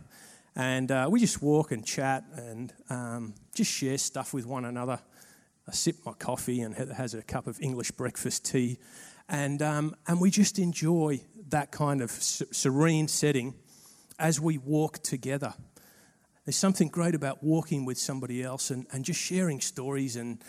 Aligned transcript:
And 0.56 0.90
uh, 0.90 1.06
we 1.10 1.20
just 1.20 1.42
walk 1.42 1.70
and 1.70 1.84
chat 1.84 2.24
and 2.34 2.72
um, 2.88 3.34
just 3.54 3.70
share 3.70 3.98
stuff 3.98 4.32
with 4.32 4.46
one 4.46 4.64
another. 4.64 5.00
I 5.68 5.72
sip 5.72 5.96
my 6.06 6.12
coffee 6.12 6.62
and 6.62 6.74
Heather 6.74 6.94
has 6.94 7.12
a 7.12 7.22
cup 7.22 7.46
of 7.46 7.60
English 7.60 7.90
breakfast 7.90 8.46
tea. 8.46 8.78
And, 9.28 9.60
um, 9.60 9.96
and 10.06 10.18
we 10.18 10.30
just 10.30 10.58
enjoy 10.58 11.20
that 11.48 11.70
kind 11.70 12.00
of 12.00 12.10
serene 12.10 13.08
setting 13.08 13.54
as 14.18 14.40
we 14.40 14.56
walk 14.56 15.02
together. 15.02 15.52
There's 16.46 16.56
something 16.56 16.88
great 16.88 17.14
about 17.14 17.42
walking 17.42 17.84
with 17.84 17.98
somebody 17.98 18.42
else 18.42 18.70
and, 18.70 18.86
and 18.92 19.04
just 19.04 19.20
sharing 19.20 19.60
stories 19.60 20.16
and, 20.16 20.42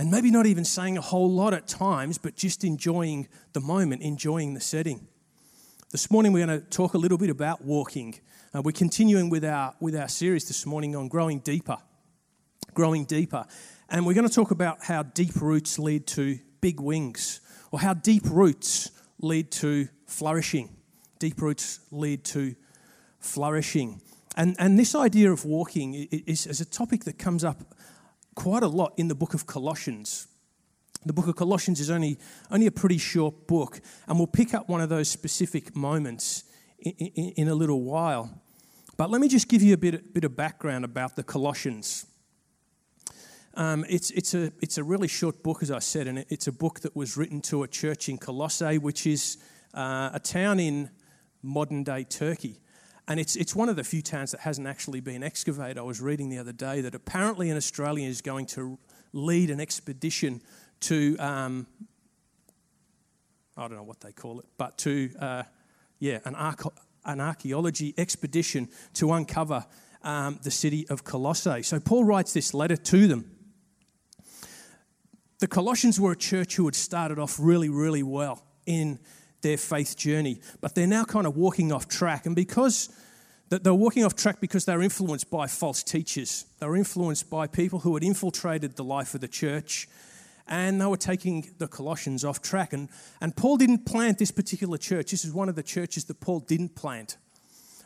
and 0.00 0.10
maybe 0.10 0.30
not 0.30 0.46
even 0.46 0.64
saying 0.64 0.96
a 0.96 1.02
whole 1.02 1.30
lot 1.30 1.52
at 1.52 1.68
times, 1.68 2.16
but 2.16 2.34
just 2.34 2.64
enjoying 2.64 3.28
the 3.52 3.60
moment, 3.60 4.00
enjoying 4.00 4.54
the 4.54 4.60
setting. 4.60 5.06
This 5.92 6.10
morning, 6.10 6.32
we're 6.32 6.46
going 6.46 6.58
to 6.58 6.66
talk 6.68 6.94
a 6.94 6.98
little 6.98 7.18
bit 7.18 7.28
about 7.28 7.62
walking. 7.62 8.18
Uh, 8.54 8.62
we're 8.62 8.72
continuing 8.72 9.28
with 9.28 9.44
our, 9.44 9.74
with 9.78 9.94
our 9.94 10.08
series 10.08 10.48
this 10.48 10.64
morning 10.64 10.96
on 10.96 11.08
growing 11.08 11.40
deeper. 11.40 11.76
Growing 12.72 13.04
deeper. 13.04 13.44
And 13.90 14.06
we're 14.06 14.14
going 14.14 14.26
to 14.26 14.34
talk 14.34 14.50
about 14.50 14.82
how 14.82 15.02
deep 15.02 15.38
roots 15.38 15.78
lead 15.78 16.06
to 16.06 16.38
big 16.62 16.80
wings, 16.80 17.42
or 17.70 17.78
how 17.80 17.92
deep 17.92 18.22
roots 18.24 18.90
lead 19.20 19.50
to 19.50 19.86
flourishing. 20.06 20.70
Deep 21.18 21.42
roots 21.42 21.80
lead 21.90 22.24
to 22.24 22.54
flourishing. 23.18 24.00
And, 24.34 24.56
and 24.58 24.78
this 24.78 24.94
idea 24.94 25.30
of 25.30 25.44
walking 25.44 26.08
is, 26.10 26.46
is 26.46 26.62
a 26.62 26.64
topic 26.64 27.04
that 27.04 27.18
comes 27.18 27.44
up 27.44 27.74
quite 28.40 28.62
a 28.62 28.68
lot 28.68 28.94
in 28.96 29.06
the 29.08 29.14
book 29.14 29.34
of 29.34 29.46
Colossians. 29.46 30.26
The 31.04 31.12
book 31.12 31.28
of 31.28 31.36
Colossians 31.36 31.78
is 31.78 31.90
only, 31.90 32.18
only 32.50 32.66
a 32.66 32.70
pretty 32.70 32.96
short 32.96 33.46
book, 33.46 33.82
and 34.08 34.16
we'll 34.16 34.26
pick 34.26 34.54
up 34.54 34.66
one 34.66 34.80
of 34.80 34.88
those 34.88 35.10
specific 35.10 35.76
moments 35.76 36.44
in, 36.78 36.92
in, 36.92 37.32
in 37.36 37.48
a 37.48 37.54
little 37.54 37.82
while. 37.82 38.30
But 38.96 39.10
let 39.10 39.20
me 39.20 39.28
just 39.28 39.46
give 39.46 39.60
you 39.60 39.74
a 39.74 39.76
bit, 39.76 40.14
bit 40.14 40.24
of 40.24 40.36
background 40.36 40.86
about 40.86 41.16
the 41.16 41.22
Colossians. 41.22 42.06
Um, 43.56 43.84
it's, 43.90 44.10
it's, 44.12 44.32
a, 44.32 44.50
it's 44.62 44.78
a 44.78 44.84
really 44.84 45.08
short 45.08 45.42
book, 45.42 45.62
as 45.62 45.70
I 45.70 45.80
said, 45.80 46.06
and 46.06 46.24
it's 46.30 46.46
a 46.46 46.52
book 46.52 46.80
that 46.80 46.96
was 46.96 47.18
written 47.18 47.42
to 47.42 47.62
a 47.64 47.68
church 47.68 48.08
in 48.08 48.16
Colossae, 48.16 48.78
which 48.78 49.06
is 49.06 49.36
uh, 49.74 50.08
a 50.14 50.18
town 50.18 50.60
in 50.60 50.88
modern 51.42 51.84
day 51.84 52.04
Turkey. 52.04 52.58
And 53.10 53.18
it's, 53.18 53.34
it's 53.34 53.56
one 53.56 53.68
of 53.68 53.74
the 53.74 53.82
few 53.82 54.02
towns 54.02 54.30
that 54.30 54.38
hasn't 54.42 54.68
actually 54.68 55.00
been 55.00 55.24
excavated. 55.24 55.78
I 55.78 55.82
was 55.82 56.00
reading 56.00 56.28
the 56.28 56.38
other 56.38 56.52
day 56.52 56.80
that 56.82 56.94
apparently 56.94 57.50
an 57.50 57.56
Australian 57.56 58.08
is 58.08 58.20
going 58.20 58.46
to 58.46 58.78
lead 59.12 59.50
an 59.50 59.58
expedition 59.60 60.40
to, 60.82 61.16
um, 61.18 61.66
I 63.56 63.62
don't 63.62 63.76
know 63.76 63.82
what 63.82 64.00
they 64.00 64.12
call 64.12 64.38
it, 64.38 64.46
but 64.56 64.78
to, 64.78 65.10
uh, 65.18 65.42
yeah, 65.98 66.20
an, 66.24 66.36
an 67.04 67.20
archaeology 67.20 67.94
expedition 67.98 68.68
to 68.94 69.12
uncover 69.12 69.66
um, 70.04 70.38
the 70.44 70.52
city 70.52 70.86
of 70.88 71.02
Colossae. 71.02 71.64
So 71.64 71.80
Paul 71.80 72.04
writes 72.04 72.32
this 72.32 72.54
letter 72.54 72.76
to 72.76 73.08
them. 73.08 73.28
The 75.40 75.48
Colossians 75.48 75.98
were 75.98 76.12
a 76.12 76.16
church 76.16 76.54
who 76.54 76.64
had 76.66 76.76
started 76.76 77.18
off 77.18 77.38
really, 77.40 77.70
really 77.70 78.04
well 78.04 78.46
in 78.66 79.00
their 79.42 79.56
faith 79.56 79.96
journey, 79.96 80.40
but 80.60 80.74
they're 80.74 80.86
now 80.86 81.04
kind 81.04 81.26
of 81.26 81.36
walking 81.36 81.72
off 81.72 81.88
track. 81.88 82.26
And 82.26 82.36
because 82.36 82.88
they're 83.48 83.74
walking 83.74 84.04
off 84.04 84.14
track 84.14 84.40
because 84.40 84.64
they're 84.64 84.82
influenced 84.82 85.30
by 85.30 85.46
false 85.46 85.82
teachers, 85.82 86.46
they 86.60 86.66
were 86.66 86.76
influenced 86.76 87.28
by 87.28 87.46
people 87.46 87.80
who 87.80 87.94
had 87.94 88.04
infiltrated 88.04 88.76
the 88.76 88.84
life 88.84 89.14
of 89.14 89.20
the 89.20 89.28
church, 89.28 89.88
and 90.46 90.80
they 90.80 90.86
were 90.86 90.96
taking 90.96 91.50
the 91.58 91.68
Colossians 91.68 92.24
off 92.24 92.42
track. 92.42 92.72
And, 92.72 92.88
and 93.20 93.36
Paul 93.36 93.56
didn't 93.56 93.86
plant 93.86 94.18
this 94.18 94.30
particular 94.30 94.78
church. 94.78 95.10
This 95.10 95.24
is 95.24 95.32
one 95.32 95.48
of 95.48 95.54
the 95.54 95.62
churches 95.62 96.04
that 96.06 96.20
Paul 96.20 96.40
didn't 96.40 96.74
plant. 96.74 97.16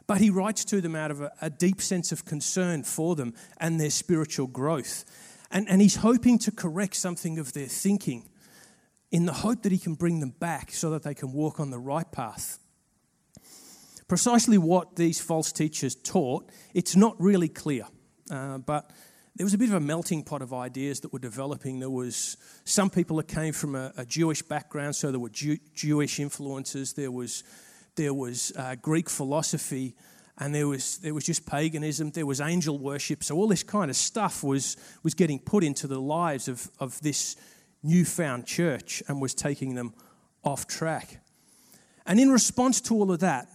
But 0.07 0.19
he 0.19 0.31
writes 0.31 0.65
to 0.67 0.81
them 0.81 0.95
out 0.95 1.11
of 1.11 1.21
a, 1.21 1.33
a 1.41 1.51
deep 1.51 1.81
sense 1.81 2.13
of 2.13 2.25
concern 2.25 2.83
for 2.83 3.17
them 3.17 3.35
and 3.59 3.81
their 3.81 3.91
spiritual 3.91 4.47
growth. 4.47 5.05
And, 5.51 5.69
and 5.69 5.81
he's 5.81 5.97
hoping 5.97 6.39
to 6.41 6.51
correct 6.51 6.97
something 6.97 7.39
of 7.39 7.53
their 7.53 7.67
thinking 7.67 8.25
in 9.15 9.27
the 9.27 9.33
hope 9.33 9.63
that 9.63 9.71
he 9.71 9.79
can 9.79 9.95
bring 9.95 10.19
them 10.19 10.31
back 10.41 10.73
so 10.73 10.91
that 10.91 11.05
they 11.05 11.15
can 11.15 11.33
walk 11.33 11.61
on 11.61 11.71
the 11.71 11.79
right 11.79 12.11
path. 12.11 12.59
Precisely 14.09 14.59
what 14.59 14.97
these 14.97 15.21
false 15.21 15.53
teachers 15.53 15.95
taught, 15.95 16.51
it's 16.75 16.97
not 16.97 17.15
really 17.21 17.47
clear, 17.49 17.87
uh, 18.29 18.59
but 18.59 18.91
there 19.37 19.47
was 19.47 19.55
a 19.55 19.59
bit 19.59 19.69
of 19.69 19.77
a 19.77 19.81
melting 19.81 20.25
pot 20.25 20.43
of 20.43 20.53
ideas 20.53 20.99
that 21.01 21.13
were 21.13 21.21
developing. 21.21 21.79
There 21.79 21.91
was 21.91 22.37
some 22.65 22.91
people 22.91 23.19
that 23.19 23.29
came 23.29 23.53
from 23.53 23.77
a, 23.77 23.93
a 23.97 24.05
Jewish 24.05 24.43
background, 24.43 24.97
so 24.97 25.13
there 25.13 25.21
were 25.21 25.29
Jew, 25.29 25.59
Jewish 25.77 26.19
influences. 26.19 26.95
There 26.95 27.13
was 27.13 27.45
there 27.95 28.13
was 28.13 28.53
uh, 28.57 28.75
Greek 28.83 29.09
philosophy, 29.09 29.95
and 30.39 30.53
there 30.53 30.67
was 30.67 30.99
there 30.99 31.15
was 31.15 31.25
just 31.25 31.47
paganism. 31.47 32.11
There 32.11 32.27
was 32.27 32.41
angel 32.41 32.81
worship. 32.81 33.23
So 33.23 33.37
all 33.37 33.47
this 33.47 33.63
kind 33.63 33.91
of 33.91 33.97
stuff 33.97 34.43
was 34.43 34.77
was 35.05 35.15
getting 35.15 35.39
put 35.39 35.63
into 35.63 35.87
the 35.87 36.01
lives 36.01 36.49
of 36.49 36.69
of 36.81 37.01
this 37.01 37.37
newfound 37.85 38.47
church 38.47 39.03
and 39.07 39.21
was 39.21 39.35
taking 39.35 39.75
them 39.75 39.95
off 40.43 40.67
track. 40.67 41.21
And 42.07 42.19
in 42.19 42.31
response 42.31 42.81
to 42.83 42.95
all 42.95 43.13
of 43.13 43.21
that, 43.21 43.49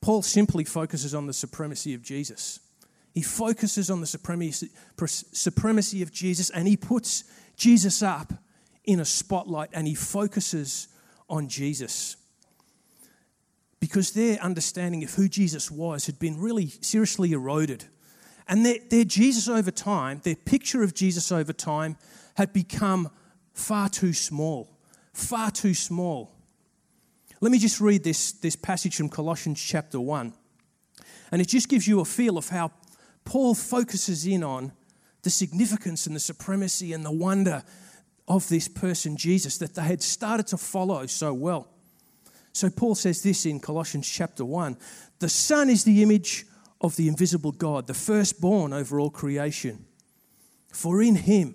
Paul 0.00 0.22
simply 0.22 0.64
focuses 0.64 1.14
on 1.14 1.26
the 1.26 1.32
supremacy 1.32 1.94
of 1.94 2.02
Jesus. 2.02 2.58
He 3.14 3.22
focuses 3.22 3.90
on 3.90 4.00
the 4.00 4.06
supremacy, 4.06 4.70
supremacy 5.06 6.02
of 6.02 6.10
Jesus 6.10 6.50
and 6.50 6.66
he 6.66 6.76
puts 6.76 7.24
Jesus 7.56 8.02
up 8.02 8.32
in 8.84 8.98
a 8.98 9.04
spotlight 9.04 9.68
and 9.72 9.86
he 9.86 9.94
focuses 9.94 10.88
on 11.28 11.48
Jesus. 11.48 12.16
Because 13.80 14.12
their 14.12 14.38
understanding 14.38 15.04
of 15.04 15.14
who 15.14 15.28
Jesus 15.28 15.70
was 15.70 16.06
had 16.06 16.18
been 16.18 16.40
really 16.40 16.68
seriously 16.68 17.32
eroded. 17.32 17.84
And 18.48 18.64
their, 18.64 18.78
their 18.90 19.04
Jesus 19.04 19.48
over 19.48 19.70
time, 19.70 20.20
their 20.24 20.36
picture 20.36 20.82
of 20.82 20.94
Jesus 20.94 21.30
over 21.30 21.52
time, 21.52 21.96
had 22.34 22.52
become 22.52 23.10
far 23.54 23.88
too 23.88 24.12
small, 24.12 24.68
far 25.12 25.50
too 25.50 25.74
small. 25.74 26.32
Let 27.40 27.50
me 27.50 27.58
just 27.58 27.80
read 27.80 28.04
this, 28.04 28.32
this 28.32 28.56
passage 28.56 28.96
from 28.96 29.08
Colossians 29.08 29.60
chapter 29.60 30.00
1. 30.00 30.32
And 31.32 31.42
it 31.42 31.48
just 31.48 31.68
gives 31.68 31.88
you 31.88 32.00
a 32.00 32.04
feel 32.04 32.38
of 32.38 32.48
how 32.48 32.70
Paul 33.24 33.54
focuses 33.54 34.26
in 34.26 34.44
on 34.44 34.72
the 35.22 35.30
significance 35.30 36.06
and 36.06 36.14
the 36.14 36.20
supremacy 36.20 36.92
and 36.92 37.04
the 37.04 37.12
wonder 37.12 37.62
of 38.28 38.48
this 38.48 38.68
person, 38.68 39.16
Jesus, 39.16 39.58
that 39.58 39.74
they 39.74 39.82
had 39.82 40.02
started 40.02 40.46
to 40.48 40.56
follow 40.56 41.06
so 41.06 41.32
well. 41.32 41.68
So 42.52 42.70
Paul 42.70 42.94
says 42.94 43.22
this 43.22 43.46
in 43.46 43.60
Colossians 43.60 44.08
chapter 44.08 44.44
1 44.44 44.76
The 45.18 45.28
Son 45.28 45.70
is 45.70 45.84
the 45.84 46.02
image 46.02 46.46
of 46.80 46.96
the 46.96 47.08
invisible 47.08 47.52
God, 47.52 47.86
the 47.86 47.94
firstborn 47.94 48.72
over 48.72 49.00
all 49.00 49.10
creation. 49.10 49.84
For 50.72 51.02
in 51.02 51.16
him 51.16 51.54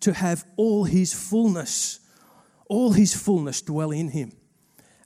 to 0.00 0.12
have 0.12 0.44
all 0.56 0.84
his 0.84 1.12
fullness, 1.12 2.00
all 2.68 2.92
his 2.92 3.14
fullness 3.14 3.62
dwell 3.62 3.90
in 3.90 4.08
him, 4.08 4.32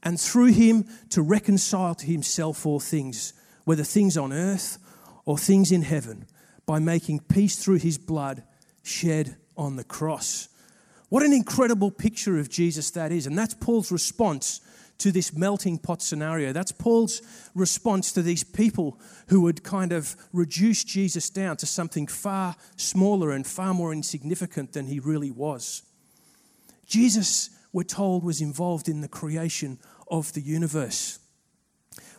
and 0.02 0.20
through 0.20 0.52
him 0.52 0.86
to 1.10 1.22
reconcile 1.22 1.94
to 1.94 2.06
himself 2.06 2.66
all 2.66 2.80
things, 2.80 3.32
whether 3.64 3.84
things 3.84 4.16
on 4.16 4.32
earth 4.32 4.78
or 5.24 5.38
things 5.38 5.72
in 5.72 5.82
heaven, 5.82 6.26
by 6.66 6.78
making 6.78 7.20
peace 7.20 7.56
through 7.56 7.78
his 7.78 7.98
blood 7.98 8.42
shed 8.82 9.36
on 9.56 9.76
the 9.76 9.84
cross. 9.84 10.48
What 11.08 11.22
an 11.22 11.32
incredible 11.32 11.90
picture 11.90 12.38
of 12.38 12.50
Jesus 12.50 12.90
that 12.92 13.12
is. 13.12 13.26
And 13.26 13.38
that's 13.38 13.54
Paul's 13.54 13.92
response 13.92 14.60
to 14.98 15.12
this 15.12 15.36
melting 15.36 15.78
pot 15.78 16.02
scenario. 16.02 16.52
That's 16.52 16.72
Paul's 16.72 17.20
response 17.54 18.12
to 18.12 18.22
these 18.22 18.44
people 18.44 18.98
who 19.28 19.40
would 19.42 19.62
kind 19.62 19.92
of 19.92 20.16
reduce 20.32 20.84
Jesus 20.84 21.30
down 21.30 21.56
to 21.58 21.66
something 21.66 22.06
far 22.06 22.56
smaller 22.76 23.30
and 23.32 23.46
far 23.46 23.74
more 23.74 23.92
insignificant 23.92 24.72
than 24.72 24.86
he 24.86 25.00
really 25.00 25.30
was. 25.30 25.82
Jesus, 26.86 27.50
we're 27.72 27.82
told, 27.82 28.24
was 28.24 28.40
involved 28.40 28.88
in 28.88 29.00
the 29.00 29.08
creation 29.08 29.78
of 30.10 30.32
the 30.32 30.40
universe. 30.40 31.18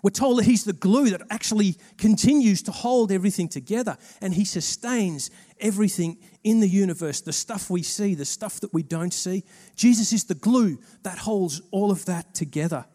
We're 0.06 0.12
told 0.12 0.38
that 0.38 0.46
he's 0.46 0.66
the 0.66 0.74
glue 0.74 1.10
that 1.10 1.24
actually 1.31 1.78
continues 1.98 2.62
to 2.62 2.72
hold 2.72 3.12
everything 3.12 3.50
together 3.50 3.98
and 4.22 4.36
he 4.36 4.46
sustains 4.46 5.31
everything 5.60 6.19
in 6.44 6.60
the 6.60 6.69
universe, 6.69 7.22
the 7.22 7.34
stuff 7.34 7.72
we 7.72 7.81
see, 7.81 8.13
the 8.13 8.24
stuff 8.24 8.60
that 8.60 8.72
we 8.72 8.84
don't 8.84 9.12
see. 9.12 9.44
Jesus 9.75 10.13
is 10.13 10.25
the 10.25 10.36
glue 10.36 10.78
that 11.02 11.18
holds 11.18 11.60
all 11.72 11.90
of 11.90 12.06
that 12.06 12.36
together. 12.36 12.86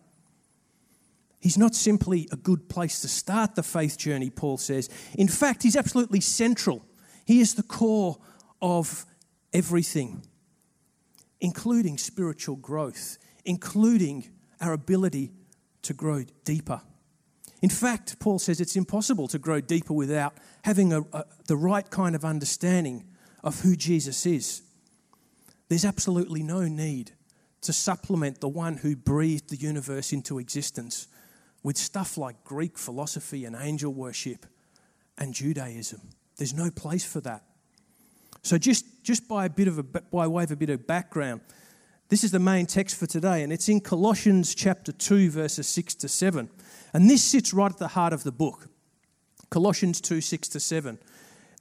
He's 1.41 1.59
not 1.59 1.75
simply 1.75 2.29
a 2.31 2.37
good 2.37 2.69
place 2.69 3.01
to 3.01 3.09
start 3.09 3.57
the 3.57 3.65
faith 3.65 3.99
journey, 3.99 4.31
Paul 4.31 4.59
says. 4.59 4.89
In 5.19 5.27
fact, 5.27 5.65
he's 5.65 5.75
absolutely 5.75 6.21
central. 6.21 6.87
He 7.25 7.41
is 7.41 7.55
the 7.55 7.65
core 7.65 8.19
of 8.63 9.05
everything, 9.53 10.23
including 11.41 11.99
spiritual 11.99 12.55
growth, 12.55 13.19
including 13.45 14.31
our 14.61 14.73
ability 14.73 15.33
to 15.83 15.93
grow 15.93 16.23
deeper. 16.45 16.83
In 17.63 17.69
fact, 17.69 18.19
Paul 18.19 18.39
says 18.39 18.61
it's 18.61 18.77
impossible 18.77 19.29
to 19.29 19.39
grow 19.39 19.61
deeper 19.61 19.93
without 19.93 20.35
having 20.65 20.93
a, 20.93 21.03
a, 21.13 21.25
the 21.47 21.57
right 21.57 21.89
kind 21.91 22.15
of 22.15 22.25
understanding 22.25 23.05
of 23.45 23.61
who 23.61 23.77
Jesus 23.77 24.25
is. 24.25 24.63
There's 25.69 25.85
absolutely 25.85 26.43
no 26.43 26.63
need 26.63 27.13
to 27.63 27.73
supplement 27.73 28.41
the 28.41 28.49
one 28.49 28.79
who 28.79 28.97
breathed 28.97 29.51
the 29.51 29.57
universe 29.57 30.13
into 30.13 30.39
existence 30.39 31.07
with 31.63 31.77
stuff 31.77 32.17
like 32.17 32.43
Greek 32.45 32.79
philosophy 32.79 33.45
and 33.45 33.55
angel 33.55 33.93
worship 33.93 34.47
and 35.19 35.35
Judaism. 35.35 36.01
There's 36.39 36.55
no 36.55 36.71
place 36.71 37.05
for 37.05 37.21
that. 37.21 37.45
So, 38.43 38.57
just, 38.57 39.05
just 39.05 39.29
by, 39.29 39.45
a 39.45 39.51
bit 39.51 39.69
of 39.69 39.79
a, 39.79 39.83
by 39.83 40.27
way 40.27 40.45
of 40.45 40.51
a 40.51 40.57
bit 40.57 40.71
of 40.71 40.87
background, 40.87 41.43
this 42.09 42.25
is 42.25 42.31
the 42.31 42.39
main 42.39 42.65
text 42.65 42.97
for 42.97 43.07
today, 43.07 43.43
and 43.43 43.53
it's 43.53 43.69
in 43.69 43.81
Colossians 43.81 44.55
chapter 44.55 44.91
2, 44.91 45.31
verses 45.31 45.69
6 45.69 45.95
to 45.97 46.09
7. 46.09 46.49
And 46.93 47.09
this 47.09 47.23
sits 47.23 47.55
right 47.55 47.71
at 47.71 47.79
the 47.79 47.89
heart 47.89 48.13
of 48.13 48.25
the 48.25 48.33
book 48.33 48.69
Colossians 49.51 50.01
2 50.01 50.21
6 50.21 50.49
to 50.49 50.61
7. 50.61 50.99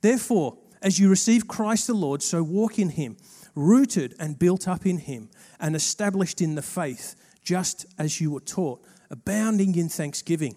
Therefore, 0.01 0.57
as 0.81 0.99
you 0.99 1.09
receive 1.09 1.47
Christ 1.47 1.87
the 1.87 1.93
Lord, 1.93 2.21
so 2.21 2.41
walk 2.43 2.79
in 2.79 2.89
him, 2.89 3.17
rooted 3.55 4.15
and 4.19 4.39
built 4.39 4.67
up 4.67 4.85
in 4.85 4.99
him, 4.99 5.29
and 5.59 5.75
established 5.75 6.39
in 6.41 6.55
the 6.55 6.61
faith, 6.61 7.15
just 7.43 7.85
as 7.97 8.21
you 8.21 8.31
were 8.31 8.39
taught, 8.39 8.81
abounding 9.09 9.75
in 9.75 9.89
thanksgiving. 9.89 10.55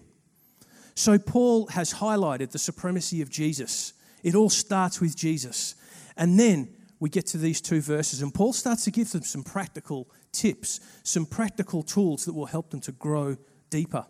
So, 0.95 1.17
Paul 1.17 1.67
has 1.67 1.95
highlighted 1.95 2.51
the 2.51 2.59
supremacy 2.59 3.21
of 3.21 3.29
Jesus. 3.29 3.93
It 4.21 4.35
all 4.35 4.49
starts 4.49 5.01
with 5.01 5.15
Jesus. 5.15 5.75
And 6.15 6.39
then 6.39 6.69
we 6.99 7.09
get 7.09 7.25
to 7.27 7.37
these 7.37 7.59
two 7.59 7.81
verses, 7.81 8.21
and 8.21 8.33
Paul 8.33 8.53
starts 8.53 8.85
to 8.85 8.91
give 8.91 9.11
them 9.11 9.23
some 9.23 9.43
practical 9.43 10.07
tips, 10.31 10.79
some 11.03 11.25
practical 11.25 11.83
tools 11.83 12.25
that 12.25 12.33
will 12.33 12.45
help 12.45 12.69
them 12.69 12.79
to 12.81 12.91
grow 12.91 13.35
deeper. 13.69 14.05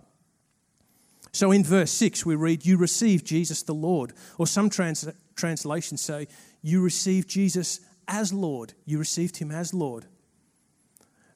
So 1.33 1.51
in 1.51 1.63
verse 1.63 1.91
6, 1.91 2.25
we 2.25 2.35
read, 2.35 2.65
You 2.65 2.77
received 2.77 3.25
Jesus 3.25 3.63
the 3.63 3.73
Lord. 3.73 4.13
Or 4.37 4.47
some 4.47 4.69
trans- 4.69 5.07
translations 5.35 6.01
say, 6.01 6.27
You 6.61 6.81
received 6.81 7.27
Jesus 7.27 7.81
as 8.07 8.31
Lord. 8.31 8.73
You 8.85 8.99
received 8.99 9.37
him 9.37 9.51
as 9.51 9.73
Lord. 9.73 10.05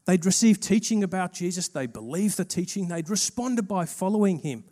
They'd 0.05 0.25
received 0.25 0.63
teaching 0.63 1.03
about 1.03 1.33
Jesus, 1.33 1.67
they 1.67 1.85
believed 1.85 2.37
the 2.37 2.45
teaching, 2.45 2.87
they'd 2.87 3.09
responded 3.09 3.67
by 3.67 3.85
following 3.85 4.39
him. 4.39 4.63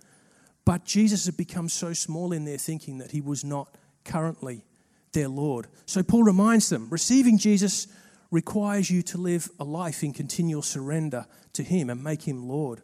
But 0.63 0.85
Jesus 0.85 1.25
had 1.25 1.35
become 1.35 1.67
so 1.67 1.91
small 1.91 2.31
in 2.31 2.45
their 2.45 2.57
thinking 2.57 2.99
that 2.99 3.11
he 3.11 3.19
was 3.19 3.43
not 3.43 3.75
currently 4.05 4.63
their 5.11 5.27
Lord. 5.27 5.67
So 5.85 6.03
Paul 6.03 6.23
reminds 6.23 6.69
them 6.69 6.87
receiving 6.89 7.37
Jesus 7.37 7.87
requires 8.31 8.89
you 8.89 9.01
to 9.01 9.17
live 9.17 9.49
a 9.59 9.63
life 9.63 10.03
in 10.03 10.13
continual 10.13 10.61
surrender 10.61 11.25
to 11.53 11.63
him 11.63 11.89
and 11.89 12.03
make 12.03 12.23
him 12.23 12.47
Lord. 12.47 12.81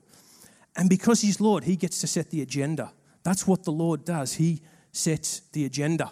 And 0.76 0.90
because 0.90 1.22
he's 1.22 1.42
Lord, 1.42 1.66
he 1.66 1.76
gets 1.76 2.00
to 2.02 2.08
set 2.08 2.30
the 2.30 2.42
agenda. 2.42 2.94
That's 3.24 3.46
what 3.46 3.64
the 3.64 3.72
Lord 3.72 4.06
does. 4.06 4.34
He 4.34 4.62
sets 4.92 5.42
the 5.52 5.66
agenda. 5.66 6.12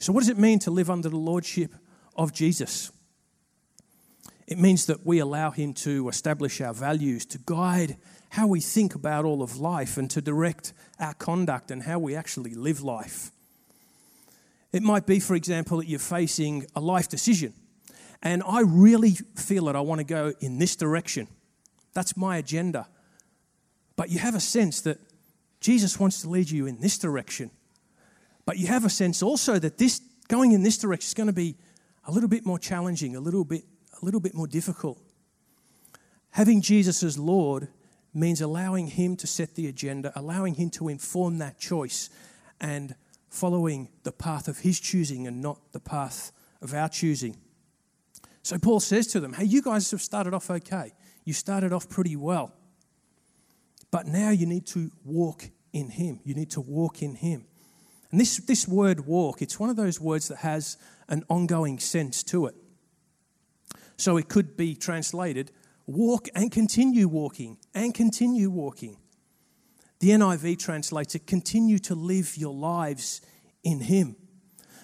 So, 0.00 0.12
what 0.12 0.20
does 0.20 0.28
it 0.28 0.38
mean 0.38 0.58
to 0.60 0.70
live 0.70 0.90
under 0.90 1.08
the 1.08 1.16
lordship 1.16 1.74
of 2.14 2.32
Jesus? 2.32 2.90
It 4.46 4.58
means 4.58 4.86
that 4.86 5.04
we 5.04 5.18
allow 5.18 5.50
him 5.50 5.72
to 5.74 6.08
establish 6.08 6.60
our 6.60 6.72
values, 6.72 7.26
to 7.26 7.38
guide 7.44 7.96
how 8.30 8.46
we 8.46 8.60
think 8.60 8.94
about 8.94 9.24
all 9.24 9.42
of 9.42 9.58
life, 9.58 9.96
and 9.96 10.10
to 10.10 10.20
direct 10.20 10.72
our 11.00 11.14
conduct 11.14 11.70
and 11.70 11.82
how 11.82 11.98
we 11.98 12.14
actually 12.14 12.54
live 12.54 12.82
life. 12.82 13.32
It 14.72 14.82
might 14.82 15.06
be, 15.06 15.20
for 15.20 15.34
example, 15.34 15.78
that 15.78 15.88
you're 15.88 15.98
facing 15.98 16.66
a 16.76 16.80
life 16.80 17.08
decision, 17.08 17.54
and 18.22 18.42
I 18.46 18.60
really 18.60 19.12
feel 19.36 19.64
that 19.66 19.76
I 19.76 19.80
want 19.80 20.00
to 20.00 20.04
go 20.04 20.32
in 20.40 20.58
this 20.58 20.76
direction. 20.76 21.28
That's 21.94 22.16
my 22.16 22.36
agenda. 22.36 22.86
But 23.96 24.10
you 24.10 24.18
have 24.18 24.34
a 24.34 24.40
sense 24.40 24.82
that 24.82 24.98
Jesus 25.60 25.98
wants 25.98 26.22
to 26.22 26.28
lead 26.28 26.50
you 26.50 26.66
in 26.66 26.80
this 26.80 26.98
direction. 26.98 27.50
But 28.44 28.58
you 28.58 28.68
have 28.68 28.84
a 28.84 28.90
sense 28.90 29.22
also 29.22 29.58
that 29.58 29.78
this 29.78 30.00
going 30.28 30.52
in 30.52 30.62
this 30.62 30.78
direction 30.78 31.06
is 31.06 31.14
going 31.14 31.26
to 31.28 31.32
be 31.32 31.56
a 32.06 32.12
little 32.12 32.28
bit 32.28 32.46
more 32.46 32.58
challenging, 32.58 33.16
a 33.16 33.20
little 33.20 33.44
bit, 33.44 33.64
a 34.00 34.04
little 34.04 34.20
bit 34.20 34.34
more 34.34 34.46
difficult. 34.46 34.98
Having 36.30 36.60
Jesus 36.60 37.02
as 37.02 37.18
Lord 37.18 37.68
means 38.14 38.40
allowing 38.40 38.88
Him 38.88 39.16
to 39.16 39.26
set 39.26 39.54
the 39.54 39.66
agenda, 39.66 40.12
allowing 40.14 40.54
Him 40.54 40.70
to 40.70 40.88
inform 40.88 41.38
that 41.38 41.58
choice, 41.58 42.10
and 42.60 42.94
following 43.28 43.88
the 44.04 44.12
path 44.12 44.48
of 44.48 44.58
His 44.58 44.78
choosing 44.78 45.26
and 45.26 45.42
not 45.42 45.58
the 45.72 45.80
path 45.80 46.32
of 46.62 46.74
our 46.74 46.88
choosing. 46.88 47.36
So 48.42 48.58
Paul 48.58 48.80
says 48.80 49.06
to 49.08 49.20
them, 49.20 49.32
Hey, 49.32 49.44
you 49.44 49.60
guys 49.60 49.90
have 49.90 50.02
started 50.02 50.32
off 50.32 50.50
okay. 50.50 50.92
You 51.24 51.32
started 51.32 51.72
off 51.72 51.88
pretty 51.88 52.16
well. 52.16 52.52
But 53.96 54.08
now 54.08 54.28
you 54.28 54.44
need 54.44 54.66
to 54.66 54.90
walk 55.06 55.48
in 55.72 55.88
Him. 55.88 56.20
You 56.22 56.34
need 56.34 56.50
to 56.50 56.60
walk 56.60 57.00
in 57.00 57.14
Him. 57.14 57.46
And 58.10 58.20
this, 58.20 58.36
this 58.36 58.68
word 58.68 59.06
walk, 59.06 59.40
it's 59.40 59.58
one 59.58 59.70
of 59.70 59.76
those 59.76 59.98
words 59.98 60.28
that 60.28 60.36
has 60.36 60.76
an 61.08 61.24
ongoing 61.30 61.78
sense 61.78 62.22
to 62.24 62.44
it. 62.44 62.54
So 63.96 64.18
it 64.18 64.28
could 64.28 64.54
be 64.54 64.74
translated 64.74 65.50
walk 65.86 66.28
and 66.34 66.52
continue 66.52 67.08
walking, 67.08 67.56
and 67.74 67.94
continue 67.94 68.50
walking. 68.50 68.98
The 70.00 70.10
NIV 70.10 70.58
translates 70.58 71.14
it 71.14 71.26
continue 71.26 71.78
to 71.78 71.94
live 71.94 72.36
your 72.36 72.52
lives 72.52 73.22
in 73.64 73.80
Him. 73.80 74.14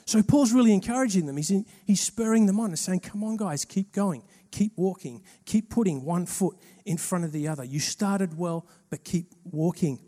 So 0.07 0.23
Paul's 0.23 0.55
really 0.55 0.73
encouraging 0.73 1.27
them. 1.27 1.37
He's, 1.37 1.51
in, 1.51 1.67
he's 1.85 2.01
spurring 2.01 2.47
them 2.47 2.59
on 2.59 2.71
and 2.71 2.79
saying, 2.79 3.01
Come 3.01 3.25
on, 3.25 3.37
guys, 3.37 3.67
keep 3.67 3.93
going, 3.93 4.23
keep 4.53 4.73
walking, 4.77 5.25
keep 5.45 5.69
putting 5.71 6.05
one 6.05 6.27
foot 6.27 6.57
in 6.85 6.97
front 6.97 7.25
of 7.25 7.33
the 7.33 7.49
other. 7.49 7.65
You 7.65 7.81
started 7.81 8.39
well, 8.39 8.67
but 8.91 9.03
keep 9.03 9.35
walking. 9.45 9.99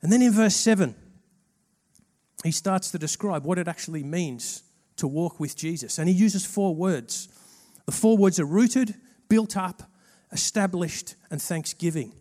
And 0.00 0.10
then 0.10 0.22
in 0.22 0.32
verse 0.32 0.56
7, 0.56 0.96
he 2.42 2.50
starts 2.50 2.90
to 2.90 2.98
describe 2.98 3.44
what 3.44 3.58
it 3.58 3.68
actually 3.68 4.02
means 4.02 4.64
to 4.96 5.06
walk 5.06 5.38
with 5.38 5.56
Jesus. 5.56 5.98
And 5.98 6.08
he 6.08 6.14
uses 6.14 6.44
four 6.44 6.74
words. 6.74 7.28
The 7.86 7.92
four 7.92 8.16
words 8.16 8.40
are 8.40 8.44
rooted, 8.44 8.94
built 9.28 9.56
up, 9.56 9.84
established, 10.32 11.14
and 11.30 11.40
thanksgiving. 11.40 12.12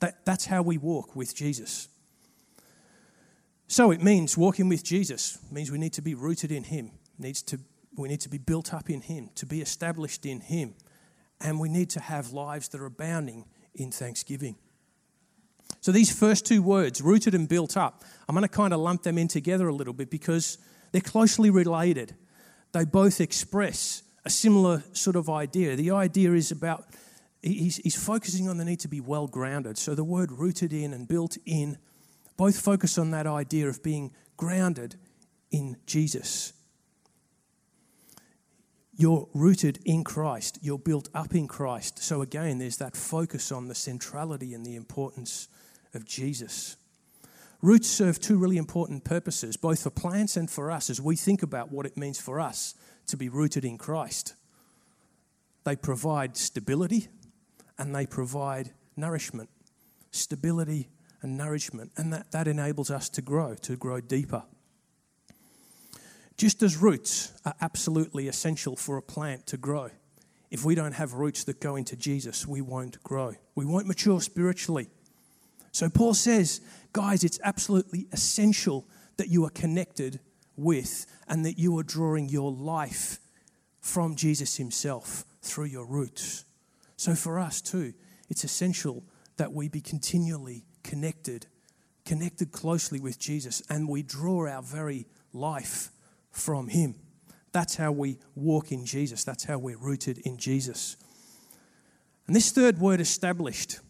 That, 0.00 0.24
that's 0.24 0.46
how 0.46 0.62
we 0.62 0.78
walk 0.78 1.14
with 1.14 1.34
Jesus. 1.34 1.88
So 3.68 3.90
it 3.90 4.02
means 4.02 4.36
walking 4.36 4.68
with 4.68 4.84
Jesus 4.84 5.38
means 5.50 5.70
we 5.70 5.78
need 5.78 5.92
to 5.94 6.02
be 6.02 6.14
rooted 6.14 6.52
in 6.52 6.64
Him, 6.64 6.92
needs 7.18 7.42
to, 7.44 7.58
we 7.96 8.08
need 8.08 8.20
to 8.20 8.28
be 8.28 8.38
built 8.38 8.74
up 8.74 8.90
in 8.90 9.00
Him, 9.00 9.30
to 9.36 9.46
be 9.46 9.60
established 9.60 10.26
in 10.26 10.40
Him, 10.40 10.74
and 11.40 11.60
we 11.60 11.68
need 11.68 11.90
to 11.90 12.00
have 12.00 12.32
lives 12.32 12.68
that 12.68 12.80
are 12.80 12.86
abounding 12.86 13.46
in 13.74 13.90
thanksgiving. 13.90 14.56
So 15.80 15.92
these 15.92 16.16
first 16.16 16.46
two 16.46 16.62
words, 16.62 17.00
rooted 17.00 17.34
and 17.34 17.48
built 17.48 17.76
up, 17.76 18.04
I'm 18.28 18.34
going 18.34 18.42
to 18.42 18.48
kind 18.48 18.72
of 18.72 18.80
lump 18.80 19.02
them 19.02 19.18
in 19.18 19.28
together 19.28 19.68
a 19.68 19.74
little 19.74 19.92
bit 19.92 20.10
because 20.10 20.58
they're 20.92 21.00
closely 21.00 21.50
related. 21.50 22.14
They 22.72 22.84
both 22.84 23.20
express 23.20 24.02
a 24.24 24.30
similar 24.30 24.82
sort 24.92 25.16
of 25.16 25.28
idea. 25.28 25.76
The 25.76 25.92
idea 25.92 26.32
is 26.32 26.50
about, 26.50 26.86
he's, 27.42 27.76
he's 27.76 27.96
focusing 27.96 28.48
on 28.48 28.58
the 28.58 28.64
need 28.64 28.80
to 28.80 28.88
be 28.88 29.00
well 29.00 29.26
grounded. 29.26 29.78
So 29.78 29.94
the 29.94 30.04
word 30.04 30.32
rooted 30.32 30.72
in 30.72 30.92
and 30.92 31.06
built 31.06 31.36
in 31.46 31.78
both 32.36 32.58
focus 32.60 32.98
on 32.98 33.12
that 33.12 33.26
idea 33.26 33.68
of 33.68 33.82
being 33.82 34.12
grounded 34.36 34.96
in 35.50 35.76
Jesus. 35.86 36.52
You're 38.98 39.28
rooted 39.34 39.78
in 39.84 40.04
Christ, 40.04 40.58
you're 40.62 40.78
built 40.78 41.08
up 41.14 41.34
in 41.34 41.46
Christ. 41.46 42.02
So, 42.02 42.22
again, 42.22 42.58
there's 42.58 42.78
that 42.78 42.96
focus 42.96 43.52
on 43.52 43.68
the 43.68 43.74
centrality 43.74 44.54
and 44.54 44.64
the 44.64 44.74
importance 44.74 45.48
of 45.92 46.06
Jesus. 46.06 46.76
Roots 47.60 47.88
serve 47.88 48.20
two 48.20 48.38
really 48.38 48.56
important 48.56 49.04
purposes, 49.04 49.56
both 49.56 49.82
for 49.82 49.90
plants 49.90 50.36
and 50.36 50.50
for 50.50 50.70
us, 50.70 50.88
as 50.88 51.00
we 51.00 51.16
think 51.16 51.42
about 51.42 51.70
what 51.70 51.86
it 51.86 51.96
means 51.96 52.18
for 52.18 52.40
us 52.40 52.74
to 53.06 53.16
be 53.16 53.28
rooted 53.28 53.64
in 53.64 53.78
Christ. 53.78 54.34
They 55.64 55.76
provide 55.76 56.36
stability 56.36 57.08
and 57.78 57.94
they 57.94 58.06
provide 58.06 58.72
nourishment. 58.96 59.50
Stability 60.10 60.88
and 61.22 61.36
nourishment. 61.36 61.92
And 61.96 62.12
that, 62.12 62.30
that 62.30 62.48
enables 62.48 62.90
us 62.90 63.08
to 63.10 63.22
grow, 63.22 63.54
to 63.62 63.76
grow 63.76 64.00
deeper. 64.00 64.44
Just 66.36 66.62
as 66.62 66.76
roots 66.76 67.32
are 67.44 67.54
absolutely 67.60 68.28
essential 68.28 68.76
for 68.76 68.96
a 68.96 69.02
plant 69.02 69.46
to 69.46 69.56
grow, 69.56 69.90
if 70.50 70.64
we 70.64 70.74
don't 70.74 70.92
have 70.92 71.14
roots 71.14 71.44
that 71.44 71.60
go 71.60 71.76
into 71.76 71.96
Jesus, 71.96 72.46
we 72.46 72.60
won't 72.60 73.02
grow. 73.02 73.34
We 73.54 73.64
won't 73.64 73.86
mature 73.86 74.20
spiritually. 74.20 74.88
So 75.72 75.88
Paul 75.88 76.14
says, 76.14 76.60
guys, 76.92 77.24
it's 77.24 77.40
absolutely 77.42 78.06
essential 78.12 78.86
that 79.16 79.28
you 79.28 79.44
are 79.44 79.50
connected 79.50 80.20
with 80.56 81.06
and 81.28 81.44
that 81.44 81.58
you 81.58 81.76
are 81.78 81.82
drawing 81.82 82.28
your 82.28 82.52
life 82.52 83.18
from 83.80 84.14
Jesus 84.14 84.56
himself 84.56 85.24
through 85.42 85.66
your 85.66 85.86
roots. 85.86 86.44
So 86.96 87.14
for 87.14 87.38
us 87.38 87.60
too, 87.60 87.92
it's 88.28 88.44
essential 88.44 89.04
that 89.36 89.52
we 89.52 89.68
be 89.68 89.80
continually 89.80 90.64
connected, 90.82 91.46
connected 92.04 92.52
closely 92.52 93.00
with 93.00 93.18
Jesus, 93.18 93.62
and 93.68 93.88
we 93.88 94.02
draw 94.02 94.48
our 94.48 94.62
very 94.62 95.06
life 95.32 95.90
from 96.36 96.68
Him. 96.68 96.94
That's 97.52 97.76
how 97.76 97.92
we 97.92 98.18
walk 98.34 98.70
in 98.70 98.84
Jesus. 98.84 99.24
That's 99.24 99.44
how 99.44 99.58
we're 99.58 99.78
rooted 99.78 100.18
in 100.18 100.36
Jesus. 100.36 100.96
And 102.26 102.36
this 102.36 102.52
third 102.52 102.78
word, 102.78 103.00
established, 103.00 103.80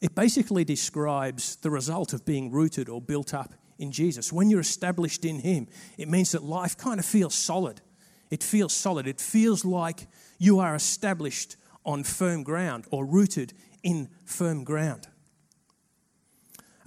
it 0.00 0.14
basically 0.14 0.64
describes 0.64 1.56
the 1.56 1.70
result 1.70 2.12
of 2.12 2.24
being 2.24 2.52
rooted 2.52 2.88
or 2.88 3.00
built 3.00 3.34
up 3.34 3.54
in 3.78 3.90
Jesus. 3.90 4.32
When 4.32 4.50
you're 4.50 4.60
established 4.60 5.24
in 5.24 5.40
Him, 5.40 5.66
it 5.96 6.08
means 6.08 6.32
that 6.32 6.44
life 6.44 6.76
kind 6.76 7.00
of 7.00 7.06
feels 7.06 7.34
solid. 7.34 7.80
It 8.30 8.44
feels 8.44 8.72
solid. 8.72 9.06
It 9.06 9.20
feels 9.20 9.64
like 9.64 10.06
you 10.38 10.60
are 10.60 10.74
established 10.74 11.56
on 11.84 12.04
firm 12.04 12.44
ground 12.44 12.84
or 12.90 13.04
rooted 13.04 13.54
in 13.82 14.08
firm 14.24 14.62
ground. 14.62 15.08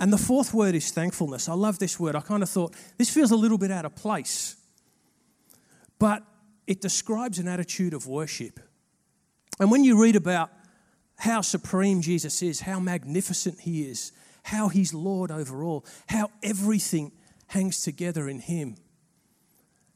And 0.01 0.12
the 0.12 0.17
fourth 0.17 0.51
word 0.51 0.74
is 0.74 0.89
thankfulness. 0.89 1.48
I 1.48 1.53
love 1.53 1.77
this 1.77 2.00
word. 2.00 2.15
I 2.15 2.22
kind 2.22 2.41
of 2.41 2.50
thought 2.50 2.74
this 2.98 3.12
feels 3.12 3.29
a 3.29 3.36
little 3.36 3.60
bit 3.60 3.70
out 3.70 3.86
of 3.86 3.96
place, 3.96 4.55
but 6.00 6.24
it 6.65 6.81
describes 6.81 7.38
an 7.38 7.48
attitude 7.48 7.93
of 7.93 8.08
worship. 8.08 8.60
And 9.60 9.70
when 9.70 9.84
you 9.84 10.01
read 10.01 10.15
about 10.15 10.50
how 11.20 11.41
supreme 11.41 12.01
Jesus 12.01 12.41
is, 12.41 12.62
how 12.62 12.79
magnificent 12.79 13.60
he 13.60 13.84
is, 13.84 14.12
how 14.41 14.70
he's 14.70 14.91
Lord 14.91 15.29
over 15.29 15.63
all, 15.63 15.86
how 16.08 16.31
everything 16.41 17.12
hangs 17.46 17.84
together 17.84 18.27
in 18.27 18.39
him, 18.39 18.77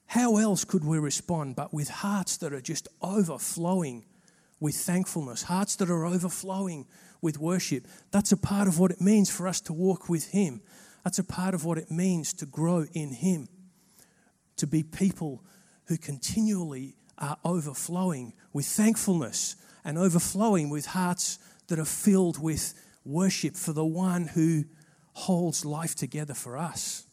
how 0.06 0.38
else 0.38 0.66
could 0.66 0.86
we 0.86 1.00
respond 1.00 1.56
but 1.56 1.74
with 1.74 1.90
hearts 1.90 2.38
that 2.38 2.54
are 2.54 2.62
just 2.62 2.88
overflowing 3.02 4.06
with 4.60 4.76
thankfulness, 4.76 5.42
hearts 5.42 5.76
that 5.78 5.90
are 5.90 6.06
overflowing 6.06 6.86
with 7.26 7.38
worship. 7.38 7.86
That's 8.12 8.32
a 8.32 8.38
part 8.38 8.70
of 8.70 8.80
what 8.80 8.92
it 8.92 9.02
means 9.02 9.30
for 9.30 9.50
us 9.50 9.60
to 9.62 9.74
walk 9.74 10.08
with 10.08 10.30
Him. 10.30 10.62
That's 11.04 11.20
a 11.20 11.24
part 11.24 11.54
of 11.54 11.66
what 11.66 11.78
it 11.78 11.92
means 11.92 12.32
to 12.36 12.46
grow 12.46 12.86
in 12.94 13.12
Him, 13.12 13.50
to 14.56 14.66
be 14.66 14.84
people 14.84 15.44
who 15.88 15.98
continually 15.98 16.96
are 17.18 17.38
overflowing 17.44 18.34
with 18.54 18.66
thankfulness 18.66 19.58
and 19.84 19.98
overflowing 19.98 20.70
with 20.70 20.86
hearts 20.86 21.40
that 21.68 21.80
are 21.80 21.86
filled 21.86 22.42
with 22.42 22.74
worship 23.04 23.56
for 23.56 23.74
the 23.74 23.86
one 23.86 24.28
who 24.28 24.64
holds 25.14 25.66
life 25.66 25.96
together 25.96 26.34
for 26.34 26.58
us. 26.58 27.06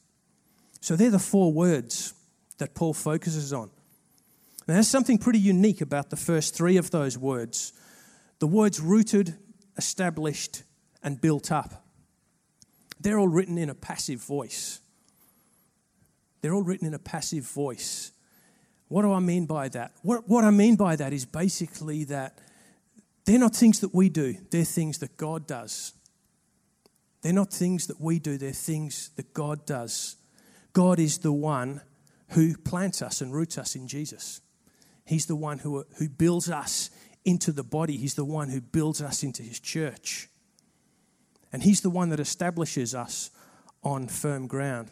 So 0.80 0.96
they're 0.96 1.10
the 1.10 1.18
four 1.18 1.52
words 1.52 2.14
that 2.58 2.74
Paul 2.74 2.94
focuses 2.94 3.52
on. 3.52 3.70
Now, 4.66 4.74
there's 4.74 4.88
something 4.88 5.18
pretty 5.18 5.38
unique 5.38 5.80
about 5.80 6.10
the 6.10 6.16
first 6.16 6.54
three 6.54 6.76
of 6.76 6.90
those 6.90 7.18
words. 7.18 7.72
The 8.38 8.46
words 8.46 8.80
rooted, 8.80 9.36
established, 9.76 10.62
and 11.02 11.20
built 11.20 11.50
up. 11.50 11.84
They're 13.00 13.18
all 13.18 13.28
written 13.28 13.58
in 13.58 13.68
a 13.68 13.74
passive 13.74 14.20
voice. 14.20 14.80
They're 16.40 16.54
all 16.54 16.62
written 16.62 16.86
in 16.86 16.94
a 16.94 16.98
passive 16.98 17.44
voice. 17.44 18.12
What 18.88 19.02
do 19.02 19.12
I 19.12 19.20
mean 19.20 19.46
by 19.46 19.68
that? 19.70 19.92
What, 20.02 20.28
what 20.28 20.44
I 20.44 20.50
mean 20.50 20.76
by 20.76 20.96
that 20.96 21.12
is 21.12 21.24
basically 21.24 22.04
that 22.04 22.38
they're 23.24 23.38
not 23.38 23.54
things 23.54 23.80
that 23.80 23.94
we 23.94 24.08
do, 24.08 24.36
they're 24.50 24.64
things 24.64 24.98
that 24.98 25.16
God 25.16 25.46
does. 25.46 25.94
They're 27.22 27.32
not 27.32 27.52
things 27.52 27.86
that 27.86 28.00
we 28.00 28.18
do, 28.18 28.36
they're 28.36 28.52
things 28.52 29.10
that 29.16 29.32
God 29.32 29.64
does. 29.64 30.16
God 30.72 30.98
is 30.98 31.18
the 31.18 31.32
one 31.32 31.80
who 32.30 32.56
plants 32.56 33.00
us 33.00 33.20
and 33.20 33.32
roots 33.32 33.58
us 33.58 33.76
in 33.76 33.86
Jesus. 33.86 34.40
He's 35.04 35.26
the 35.26 35.36
one 35.36 35.58
who, 35.58 35.84
who 35.98 36.08
builds 36.08 36.50
us 36.50 36.90
into 37.24 37.52
the 37.52 37.62
body, 37.62 37.96
He's 37.96 38.14
the 38.14 38.24
one 38.24 38.48
who 38.48 38.60
builds 38.60 39.00
us 39.00 39.22
into 39.22 39.42
His 39.42 39.60
church. 39.60 40.28
And 41.52 41.62
He's 41.62 41.80
the 41.80 41.90
one 41.90 42.08
that 42.10 42.20
establishes 42.20 42.94
us 42.94 43.30
on 43.82 44.08
firm 44.08 44.46
ground. 44.46 44.90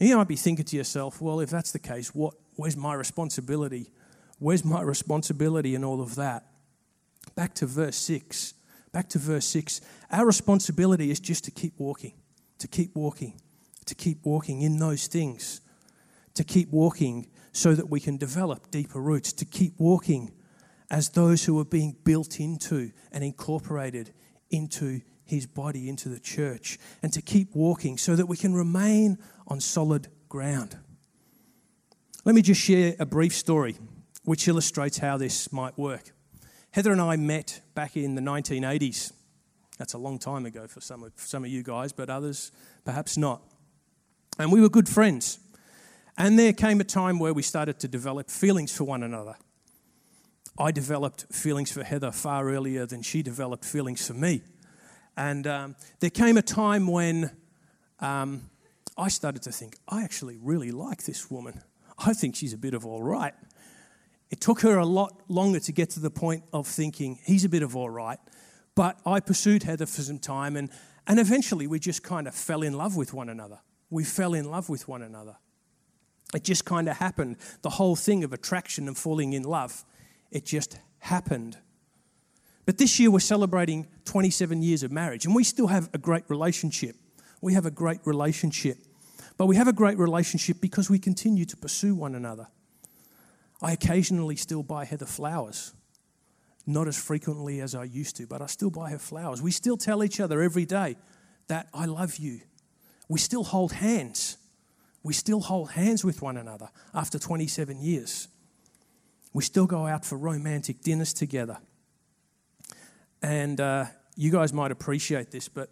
You 0.00 0.16
might 0.16 0.28
be 0.28 0.36
thinking 0.36 0.64
to 0.66 0.76
yourself, 0.76 1.20
well, 1.20 1.40
if 1.40 1.50
that's 1.50 1.72
the 1.72 1.78
case, 1.78 2.14
what, 2.14 2.34
where's 2.54 2.76
my 2.76 2.94
responsibility? 2.94 3.90
Where's 4.38 4.64
my 4.64 4.82
responsibility 4.82 5.74
in 5.74 5.84
all 5.84 6.00
of 6.00 6.14
that? 6.14 6.46
Back 7.34 7.54
to 7.54 7.66
verse 7.66 7.96
6. 7.96 8.54
Back 8.92 9.08
to 9.10 9.18
verse 9.18 9.46
6. 9.46 9.80
Our 10.10 10.24
responsibility 10.24 11.10
is 11.10 11.18
just 11.18 11.44
to 11.44 11.50
keep 11.50 11.74
walking, 11.78 12.14
to 12.58 12.68
keep 12.68 12.94
walking, 12.94 13.40
to 13.86 13.94
keep 13.94 14.24
walking 14.24 14.62
in 14.62 14.78
those 14.78 15.08
things, 15.08 15.60
to 16.34 16.44
keep 16.44 16.70
walking 16.70 17.28
so 17.52 17.74
that 17.74 17.90
we 17.90 17.98
can 17.98 18.16
develop 18.16 18.70
deeper 18.70 19.00
roots, 19.00 19.32
to 19.32 19.44
keep 19.44 19.74
walking 19.78 20.32
as 20.90 21.10
those 21.10 21.44
who 21.44 21.58
are 21.58 21.64
being 21.64 21.96
built 22.04 22.40
into 22.40 22.92
and 23.12 23.22
incorporated 23.22 24.12
into 24.50 25.00
his 25.24 25.46
body, 25.46 25.88
into 25.88 26.08
the 26.08 26.18
church, 26.18 26.78
and 27.02 27.12
to 27.12 27.20
keep 27.20 27.54
walking 27.54 27.98
so 27.98 28.16
that 28.16 28.26
we 28.26 28.36
can 28.36 28.54
remain 28.54 29.18
on 29.46 29.60
solid 29.60 30.08
ground. 30.28 30.76
Let 32.24 32.34
me 32.34 32.42
just 32.42 32.60
share 32.60 32.94
a 32.98 33.06
brief 33.06 33.34
story 33.34 33.76
which 34.24 34.48
illustrates 34.48 34.98
how 34.98 35.16
this 35.16 35.52
might 35.52 35.78
work. 35.78 36.12
Heather 36.70 36.92
and 36.92 37.00
I 37.00 37.16
met 37.16 37.60
back 37.74 37.96
in 37.96 38.14
the 38.14 38.20
1980s. 38.20 39.12
That's 39.78 39.94
a 39.94 39.98
long 39.98 40.18
time 40.18 40.44
ago 40.44 40.66
for 40.66 40.80
some 40.80 41.02
of, 41.02 41.12
some 41.16 41.44
of 41.44 41.50
you 41.50 41.62
guys, 41.62 41.92
but 41.92 42.10
others 42.10 42.52
perhaps 42.84 43.16
not. 43.16 43.42
And 44.38 44.52
we 44.52 44.60
were 44.60 44.68
good 44.68 44.88
friends. 44.88 45.38
And 46.16 46.38
there 46.38 46.52
came 46.52 46.80
a 46.80 46.84
time 46.84 47.18
where 47.18 47.32
we 47.32 47.42
started 47.42 47.78
to 47.80 47.88
develop 47.88 48.28
feelings 48.28 48.76
for 48.76 48.84
one 48.84 49.02
another. 49.02 49.36
I 50.58 50.72
developed 50.72 51.26
feelings 51.30 51.70
for 51.70 51.84
Heather 51.84 52.10
far 52.10 52.50
earlier 52.50 52.84
than 52.84 53.02
she 53.02 53.22
developed 53.22 53.64
feelings 53.64 54.04
for 54.04 54.14
me. 54.14 54.42
And 55.16 55.46
um, 55.46 55.76
there 56.00 56.10
came 56.10 56.36
a 56.36 56.42
time 56.42 56.88
when 56.88 57.30
um, 58.00 58.50
I 58.96 59.08
started 59.08 59.42
to 59.42 59.52
think, 59.52 59.76
I 59.88 60.02
actually 60.02 60.36
really 60.36 60.72
like 60.72 61.04
this 61.04 61.30
woman. 61.30 61.62
I 61.98 62.12
think 62.12 62.34
she's 62.34 62.52
a 62.52 62.58
bit 62.58 62.74
of 62.74 62.84
all 62.84 63.02
right. 63.02 63.34
It 64.30 64.40
took 64.40 64.60
her 64.60 64.78
a 64.78 64.84
lot 64.84 65.22
longer 65.28 65.60
to 65.60 65.72
get 65.72 65.90
to 65.90 66.00
the 66.00 66.10
point 66.10 66.42
of 66.52 66.66
thinking, 66.66 67.18
he's 67.24 67.44
a 67.44 67.48
bit 67.48 67.62
of 67.62 67.76
all 67.76 67.88
right. 67.88 68.18
But 68.74 68.98
I 69.06 69.20
pursued 69.20 69.62
Heather 69.62 69.86
for 69.86 70.02
some 70.02 70.18
time, 70.18 70.56
and, 70.56 70.70
and 71.06 71.18
eventually 71.18 71.66
we 71.66 71.78
just 71.78 72.02
kind 72.02 72.28
of 72.28 72.34
fell 72.34 72.62
in 72.62 72.74
love 72.74 72.96
with 72.96 73.14
one 73.14 73.28
another. 73.28 73.60
We 73.90 74.04
fell 74.04 74.34
in 74.34 74.50
love 74.50 74.68
with 74.68 74.86
one 74.86 75.02
another. 75.02 75.36
It 76.34 76.44
just 76.44 76.64
kind 76.64 76.88
of 76.88 76.98
happened. 76.98 77.36
The 77.62 77.70
whole 77.70 77.96
thing 77.96 78.22
of 78.22 78.32
attraction 78.32 78.86
and 78.86 78.96
falling 78.96 79.32
in 79.32 79.44
love, 79.44 79.84
it 80.30 80.44
just 80.44 80.78
happened. 80.98 81.56
But 82.66 82.78
this 82.78 83.00
year 83.00 83.10
we're 83.10 83.20
celebrating 83.20 83.86
27 84.04 84.62
years 84.62 84.82
of 84.82 84.92
marriage, 84.92 85.24
and 85.24 85.34
we 85.34 85.44
still 85.44 85.68
have 85.68 85.88
a 85.94 85.98
great 85.98 86.24
relationship. 86.28 86.96
We 87.40 87.54
have 87.54 87.66
a 87.66 87.70
great 87.70 88.00
relationship. 88.04 88.78
But 89.38 89.46
we 89.46 89.56
have 89.56 89.68
a 89.68 89.72
great 89.72 89.96
relationship 89.98 90.60
because 90.60 90.90
we 90.90 90.98
continue 90.98 91.44
to 91.46 91.56
pursue 91.56 91.94
one 91.94 92.14
another. 92.14 92.48
I 93.62 93.72
occasionally 93.72 94.36
still 94.36 94.62
buy 94.62 94.84
Heather 94.84 95.06
flowers. 95.06 95.72
Not 96.66 96.88
as 96.88 96.98
frequently 96.98 97.60
as 97.60 97.74
I 97.74 97.84
used 97.84 98.16
to, 98.16 98.26
but 98.26 98.42
I 98.42 98.46
still 98.46 98.70
buy 98.70 98.90
her 98.90 98.98
flowers. 98.98 99.40
We 99.40 99.52
still 99.52 99.76
tell 99.76 100.04
each 100.04 100.20
other 100.20 100.42
every 100.42 100.66
day 100.66 100.96
that 101.46 101.68
I 101.72 101.86
love 101.86 102.16
you. 102.16 102.40
We 103.08 103.18
still 103.18 103.44
hold 103.44 103.72
hands. 103.72 104.36
We 105.02 105.14
still 105.14 105.40
hold 105.40 105.70
hands 105.70 106.04
with 106.04 106.20
one 106.20 106.36
another 106.36 106.68
after 106.92 107.18
27 107.18 107.80
years. 107.80 108.28
We 109.38 109.44
still 109.44 109.66
go 109.66 109.86
out 109.86 110.04
for 110.04 110.18
romantic 110.18 110.80
dinners 110.80 111.12
together. 111.12 111.58
And 113.22 113.60
uh, 113.60 113.84
you 114.16 114.32
guys 114.32 114.52
might 114.52 114.72
appreciate 114.72 115.30
this, 115.30 115.48
but 115.48 115.70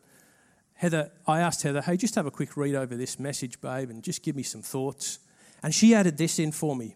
Heather, 0.74 1.10
I 1.26 1.40
asked 1.40 1.64
Heather, 1.64 1.82
hey, 1.82 1.96
just 1.96 2.14
have 2.14 2.26
a 2.26 2.30
quick 2.30 2.56
read 2.56 2.76
over 2.76 2.94
this 2.94 3.18
message, 3.18 3.60
babe, 3.60 3.90
and 3.90 4.04
just 4.04 4.22
give 4.22 4.36
me 4.36 4.44
some 4.44 4.62
thoughts. 4.62 5.18
And 5.64 5.74
she 5.74 5.96
added 5.96 6.16
this 6.16 6.38
in 6.38 6.52
for 6.52 6.76
me. 6.76 6.94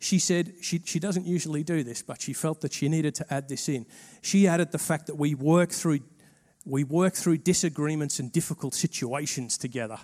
She 0.00 0.18
said 0.18 0.54
she, 0.60 0.80
she 0.84 0.98
doesn't 0.98 1.28
usually 1.28 1.62
do 1.62 1.84
this, 1.84 2.02
but 2.02 2.20
she 2.20 2.32
felt 2.32 2.60
that 2.62 2.72
she 2.72 2.88
needed 2.88 3.14
to 3.14 3.32
add 3.32 3.48
this 3.48 3.68
in. 3.68 3.86
She 4.20 4.48
added 4.48 4.72
the 4.72 4.78
fact 4.78 5.06
that 5.06 5.14
we 5.14 5.36
work 5.36 5.70
through, 5.70 6.00
we 6.66 6.82
work 6.82 7.14
through 7.14 7.36
disagreements 7.36 8.18
and 8.18 8.32
difficult 8.32 8.74
situations 8.74 9.56
together. 9.56 10.00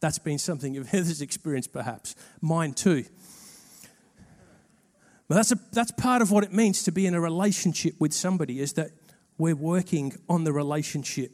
That's 0.00 0.18
been 0.18 0.38
something 0.38 0.78
of 0.78 0.88
Heather's 0.88 1.20
experience, 1.28 1.66
perhaps. 1.66 2.16
Mine 2.40 2.72
too. 2.72 3.04
That's, 5.36 5.52
a, 5.52 5.58
that's 5.72 5.92
part 5.92 6.22
of 6.22 6.30
what 6.30 6.44
it 6.44 6.52
means 6.52 6.82
to 6.84 6.92
be 6.92 7.06
in 7.06 7.14
a 7.14 7.20
relationship 7.20 7.94
with 7.98 8.12
somebody, 8.12 8.60
is 8.60 8.72
that 8.74 8.90
we're 9.38 9.56
working 9.56 10.12
on 10.28 10.44
the 10.44 10.52
relationship. 10.52 11.32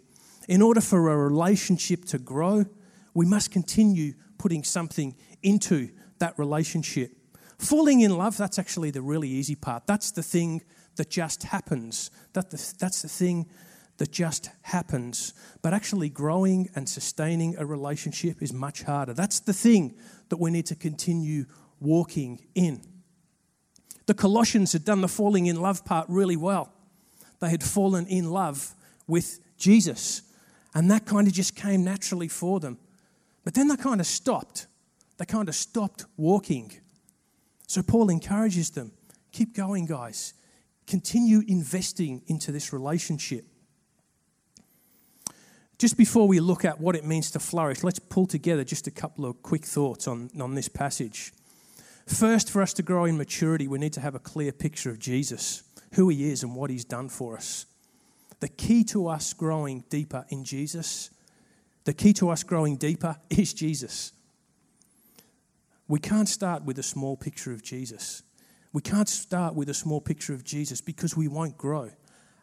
In 0.49 0.63
order 0.63 0.81
for 0.81 1.11
a 1.11 1.17
relationship 1.17 2.05
to 2.07 2.19
grow, 2.19 2.67
we 3.15 3.27
must 3.27 3.51
continue 3.51 4.13
putting 4.39 4.63
something 4.63 5.17
into 5.43 5.91
that 6.19 6.39
relationship. 6.39 7.13
Falling 7.59 8.01
in 8.01 8.17
love, 8.17 8.37
that's 8.37 8.59
actually 8.59 8.91
the 8.91 9.03
really 9.03 9.29
easy 9.29 9.55
part. 9.55 9.87
That's 9.87 10.11
the 10.11 10.23
thing 10.23 10.63
that 10.97 11.11
just 11.11 11.45
happens. 11.45 12.11
That 12.35 12.51
the, 12.51 12.75
that's 12.79 13.03
the 13.03 13.09
thing 13.09 13.49
that 13.97 14.13
just 14.13 14.51
happens. 14.63 15.33
But 15.63 15.73
actually, 15.73 16.11
growing 16.11 16.69
and 16.75 16.87
sustaining 16.87 17.57
a 17.57 17.65
relationship 17.65 18.43
is 18.43 18.53
much 18.53 18.83
harder. 18.83 19.15
That's 19.15 19.41
the 19.41 19.55
thing 19.55 19.95
that 20.29 20.37
we 20.37 20.51
need 20.51 20.67
to 20.67 20.75
continue 20.75 21.47
walking 21.81 22.47
in. 22.55 22.83
The 24.07 24.15
Colossians 24.15 24.73
had 24.73 24.85
done 24.85 25.01
the 25.01 25.09
falling 25.09 25.47
in 25.47 25.61
love 25.61 25.85
part 25.85 26.09
really 26.09 26.37
well. 26.37 26.73
They 27.41 27.51
had 27.51 27.63
fallen 27.63 28.07
in 28.07 28.31
love 28.31 28.75
with 29.07 29.41
Jesus. 29.59 30.23
And 30.75 30.91
that 30.91 31.07
kind 31.07 31.27
of 31.27 31.33
just 31.33 31.57
came 31.57 31.85
naturally 31.85 32.29
for 32.29 32.61
them. 32.61 32.79
But 33.45 33.55
then 33.55 33.69
they 33.69 33.77
kind 33.77 34.01
of 34.01 34.07
stopped. 34.07 34.67
They 35.19 35.25
kind 35.25 35.49
of 35.49 35.55
stopped 35.55 36.05
walking. 36.17 36.73
So 37.67 37.83
Paul 37.83 38.11
encourages 38.11 38.71
them 38.71 38.93
keep 39.33 39.55
going, 39.55 39.85
guys. 39.85 40.33
Continue 40.87 41.43
investing 41.47 42.23
into 42.27 42.53
this 42.53 42.73
relationship. 42.73 43.45
Just 45.79 45.99
before 45.99 46.27
we 46.27 46.41
look 46.41 46.65
at 46.65 46.81
what 46.81 46.97
it 46.97 47.05
means 47.05 47.31
to 47.33 47.39
flourish, 47.39 47.85
let's 47.85 47.99
pull 47.99 48.27
together 48.27 48.65
just 48.65 48.87
a 48.87 48.91
couple 48.91 49.27
of 49.27 49.43
quick 49.43 49.67
thoughts 49.67 50.09
on, 50.09 50.31
on 50.41 50.55
this 50.55 50.69
passage. 50.69 51.35
First, 52.07 52.51
for 52.51 52.63
us 52.63 52.73
to 52.75 52.83
grow 52.83 53.05
in 53.05 53.17
maturity, 53.19 53.67
we 53.67 53.79
need 53.79 53.93
to 53.95 54.01
have 54.01 54.15
a 54.15 54.21
clear 54.21 54.53
picture 54.53 54.91
of 54.91 54.99
Jesus, 54.99 55.65
who 55.95 56.09
he 56.09 56.31
is, 56.31 56.43
and 56.43 56.55
what 56.55 56.71
he's 56.71 56.85
done 56.85 57.09
for 57.09 57.37
us. 57.37 57.67
The 58.41 58.49
key 58.49 58.85
to 58.85 59.09
us 59.09 59.33
growing 59.33 59.85
deeper 59.89 60.25
in 60.29 60.45
Jesus, 60.45 61.11
the 61.85 61.93
key 61.93 62.13
to 62.15 62.31
us 62.31 62.43
growing 62.43 62.77
deeper 62.77 63.17
is 63.31 63.53
Jesus. 63.53 64.13
We 65.89 65.99
can't 65.99 66.29
start 66.29 66.65
with 66.65 66.79
a 66.79 66.83
small 66.83 67.17
picture 67.17 67.53
of 67.53 67.63
Jesus. 67.63 68.23
We 68.73 68.83
can't 68.83 69.09
start 69.09 69.55
with 69.55 69.69
a 69.69 69.75
small 69.75 70.01
picture 70.01 70.35
of 70.35 70.45
Jesus 70.45 70.81
because 70.81 71.17
we 71.17 71.29
won't 71.29 71.57
grow. 71.57 71.91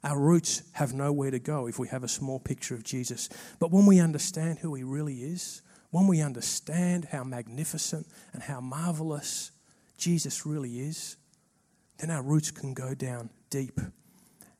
Our 0.03 0.19
roots 0.19 0.63
have 0.73 0.93
nowhere 0.93 1.31
to 1.31 1.39
go 1.39 1.67
if 1.67 1.79
we 1.79 1.87
have 1.89 2.03
a 2.03 2.09
small 2.09 2.39
picture 2.39 2.75
of 2.75 2.83
Jesus. 2.83 3.29
But 3.59 3.71
when 3.71 3.85
we 3.85 3.99
understand 3.99 4.59
who 4.59 4.73
He 4.75 4.83
really 4.83 5.23
is, 5.23 5.61
when 5.91 6.07
we 6.07 6.21
understand 6.21 7.05
how 7.11 7.23
magnificent 7.23 8.07
and 8.33 8.43
how 8.43 8.59
marvelous 8.59 9.51
Jesus 10.03 10.45
really 10.45 10.81
is, 10.81 11.15
then 11.97 12.11
our 12.11 12.21
roots 12.21 12.51
can 12.51 12.73
go 12.73 12.93
down 12.93 13.29
deep 13.49 13.79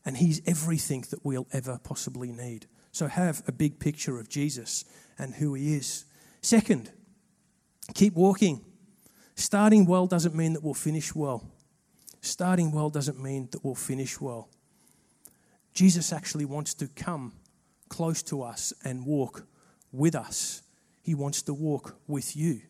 and 0.06 0.16
He's 0.16 0.42
everything 0.46 1.04
that 1.10 1.26
we'll 1.26 1.48
ever 1.52 1.78
possibly 1.84 2.32
need. 2.32 2.66
So 2.94 3.08
have 3.08 3.44
a 3.46 3.52
big 3.52 3.78
picture 3.78 4.18
of 4.18 4.30
Jesus 4.30 4.86
and 5.20 5.36
who 5.36 5.54
He 5.54 5.76
is. 5.76 6.06
Second, 6.40 6.92
keep 7.94 8.14
walking. 8.14 8.64
Starting 9.36 9.86
well 9.86 10.08
doesn't 10.08 10.34
mean 10.34 10.54
that 10.54 10.64
we'll 10.64 10.74
finish 10.74 11.14
well. 11.14 11.44
Starting 12.22 12.72
well 12.72 12.90
doesn't 12.90 13.22
mean 13.22 13.50
that 13.52 13.66
we'll 13.66 13.76
finish 13.76 14.22
well. 14.22 14.48
Jesus 15.74 16.14
actually 16.14 16.46
wants 16.46 16.74
to 16.76 16.88
come 16.88 17.34
close 17.90 18.24
to 18.24 18.44
us 18.44 18.72
and 18.86 19.06
walk 19.06 19.46
with 19.92 20.16
us. 20.16 20.62
He 21.02 21.14
wants 21.14 21.42
to 21.42 21.54
walk 21.54 21.98
with 22.08 22.34
you. 22.34 22.62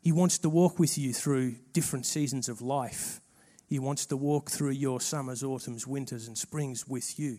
He 0.00 0.12
wants 0.12 0.38
to 0.38 0.48
walk 0.48 0.78
with 0.78 0.96
you 0.96 1.12
through 1.12 1.56
different 1.72 2.06
seasons 2.06 2.48
of 2.48 2.62
life. 2.62 3.20
He 3.66 3.78
wants 3.78 4.06
to 4.06 4.16
walk 4.16 4.50
through 4.50 4.70
your 4.70 5.00
summers, 5.00 5.44
autumns, 5.44 5.86
winters, 5.86 6.26
and 6.26 6.36
springs 6.36 6.88
with 6.88 7.18
you. 7.18 7.38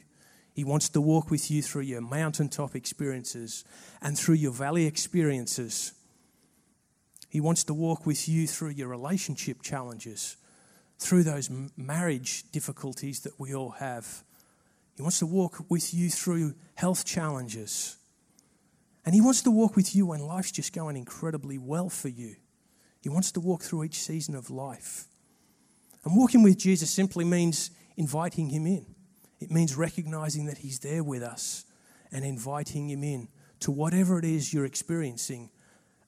He 0.54 0.63
wants 0.63 0.89
to 0.89 1.02
walk 1.02 1.32
with 1.32 1.50
you 1.50 1.62
through 1.62 1.84
your 1.84 2.02
mountaintop 2.02 2.76
experiences 2.76 3.65
and 4.02 4.17
through 4.17 4.36
your 4.36 4.52
valley 4.52 4.86
experiences. 4.86 5.93
He 7.30 7.41
wants 7.41 7.63
to 7.65 7.74
walk 7.74 8.06
with 8.06 8.28
you 8.30 8.45
through 8.45 8.71
your 8.71 8.89
relationship 8.89 9.62
challenges, 9.62 10.38
through 11.00 11.24
those 11.24 11.50
marriage 11.78 12.43
difficulties 12.52 13.21
that 13.21 13.39
we 13.39 13.56
all 13.56 13.71
have. 13.71 14.24
He 14.95 15.02
wants 15.02 15.19
to 15.19 15.26
walk 15.26 15.65
with 15.69 15.93
you 15.93 16.10
through 16.10 16.54
health 16.76 17.06
challenges. 17.06 17.97
And 19.06 19.15
He 19.15 19.21
wants 19.21 19.41
to 19.43 19.52
walk 19.52 19.76
with 19.76 19.95
you 19.95 20.06
when 20.06 20.19
life's 20.19 20.52
just 20.52 20.74
going 20.74 20.95
incredibly 20.95 21.58
well 21.58 21.89
for 21.89 22.10
you. 22.10 22.36
He 23.02 23.10
wants 23.10 23.32
to 23.34 23.40
walk 23.40 23.64
through 23.64 23.84
each 23.84 24.00
season 24.00 24.36
of 24.36 24.50
life. 24.50 25.08
And 26.04 26.16
walking 26.16 26.44
with 26.44 26.58
Jesus 26.58 26.90
simply 26.90 27.26
means 27.26 27.72
inviting 27.98 28.50
him 28.50 28.66
in. 28.66 28.86
It 29.40 29.52
means 29.52 29.76
recognizing 29.76 30.46
that 30.46 30.60
he's 30.60 30.80
there 30.80 31.04
with 31.04 31.24
us 31.24 31.66
and 32.12 32.24
inviting 32.24 32.90
him 32.90 33.04
in 33.04 33.28
to 33.62 33.72
whatever 33.72 34.20
it 34.20 34.26
is 34.26 34.54
you're 34.54 34.66
experiencing 34.66 35.50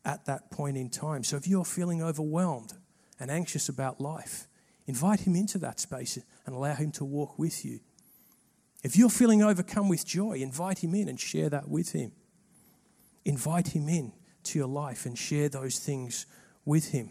at 0.06 0.25
that 0.25 0.51
point 0.51 0.77
in 0.77 0.89
time. 0.89 1.23
So 1.23 1.38
if 1.38 1.47
you're 1.47 1.65
feeling 1.65 2.01
overwhelmed 2.01 2.73
and 3.19 3.32
anxious 3.32 3.69
about 3.69 4.01
life, 4.01 4.47
invite 4.86 5.21
him 5.21 5.36
into 5.36 5.58
that 5.60 5.79
space 5.79 6.19
and 6.45 6.56
allow 6.56 6.75
him 6.75 6.91
to 6.93 7.06
walk 7.06 7.39
with 7.39 7.63
you. 7.65 7.79
If 8.84 8.97
you're 8.97 9.10
feeling 9.10 9.41
overcome 9.41 9.88
with 9.88 10.06
joy, 10.06 10.34
invite 10.34 10.79
him 10.79 10.93
in 10.93 11.08
and 11.08 11.19
share 11.19 11.49
that 11.49 11.69
with 11.69 11.93
him. 11.93 12.12
Invite 13.23 13.69
him 13.69 13.88
in 13.88 14.12
to 14.43 14.60
your 14.60 14.67
life 14.67 15.06
and 15.06 15.17
share 15.17 15.47
those 15.47 15.79
things 15.79 16.25
with 16.65 16.91
him. 16.91 17.10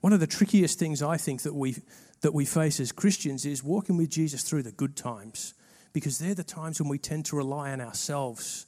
One 0.00 0.12
of 0.12 0.20
the 0.20 0.26
trickiest 0.26 0.78
things 0.78 1.02
I 1.02 1.16
think 1.16 1.42
that 1.42 1.54
we, 1.54 1.76
that 2.20 2.34
we 2.34 2.44
face 2.44 2.78
as 2.80 2.92
Christians 2.92 3.46
is 3.46 3.64
walking 3.64 3.96
with 3.96 4.10
Jesus 4.10 4.42
through 4.42 4.62
the 4.62 4.72
good 4.72 4.96
times, 4.96 5.54
because 5.92 6.18
they're 6.18 6.34
the 6.34 6.44
times 6.44 6.80
when 6.80 6.88
we 6.88 6.98
tend 6.98 7.24
to 7.26 7.36
rely 7.36 7.72
on 7.72 7.80
ourselves 7.80 8.66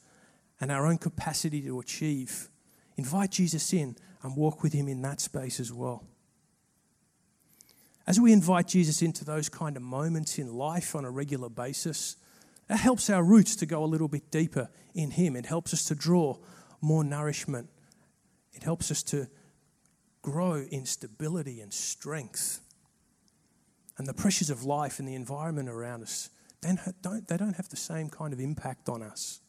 and 0.60 0.70
our 0.70 0.86
own 0.86 0.98
capacity 0.98 1.60
to 1.62 1.80
achieve. 1.80 2.48
Invite 2.96 3.32
Jesus 3.32 3.72
in 3.72 3.96
and 4.22 4.36
walk 4.36 4.62
with 4.62 4.72
him 4.72 4.88
in 4.88 5.02
that 5.02 5.20
space 5.20 5.60
as 5.60 5.72
well. 5.72 6.04
As 8.06 8.20
we 8.20 8.32
invite 8.32 8.68
Jesus 8.68 9.02
into 9.02 9.24
those 9.24 9.48
kind 9.48 9.76
of 9.76 9.82
moments 9.82 10.38
in 10.38 10.54
life 10.54 10.94
on 10.94 11.04
a 11.04 11.10
regular 11.10 11.48
basis, 11.48 12.16
that 12.68 12.78
helps 12.78 13.10
our 13.10 13.22
roots 13.22 13.56
to 13.56 13.66
go 13.66 13.82
a 13.82 13.86
little 13.86 14.08
bit 14.08 14.30
deeper 14.30 14.68
in 14.94 15.10
Him. 15.10 15.36
It 15.36 15.46
helps 15.46 15.72
us 15.72 15.84
to 15.86 15.94
draw 15.94 16.36
more 16.80 17.04
nourishment. 17.04 17.68
It 18.56 18.62
helps 18.62 18.90
us 18.90 19.02
to 19.04 19.28
grow 20.22 20.54
in 20.54 20.86
stability 20.86 21.60
and 21.60 21.72
strength. 21.72 22.60
And 23.98 24.06
the 24.06 24.14
pressures 24.14 24.50
of 24.50 24.64
life 24.64 24.98
and 24.98 25.06
the 25.06 25.14
environment 25.14 25.68
around 25.68 26.02
us, 26.02 26.30
they 26.62 26.74
don't, 27.02 27.28
they 27.28 27.36
don't 27.36 27.54
have 27.54 27.68
the 27.68 27.76
same 27.76 28.08
kind 28.08 28.32
of 28.32 28.40
impact 28.40 28.88
on 28.88 29.02
us. 29.02 29.40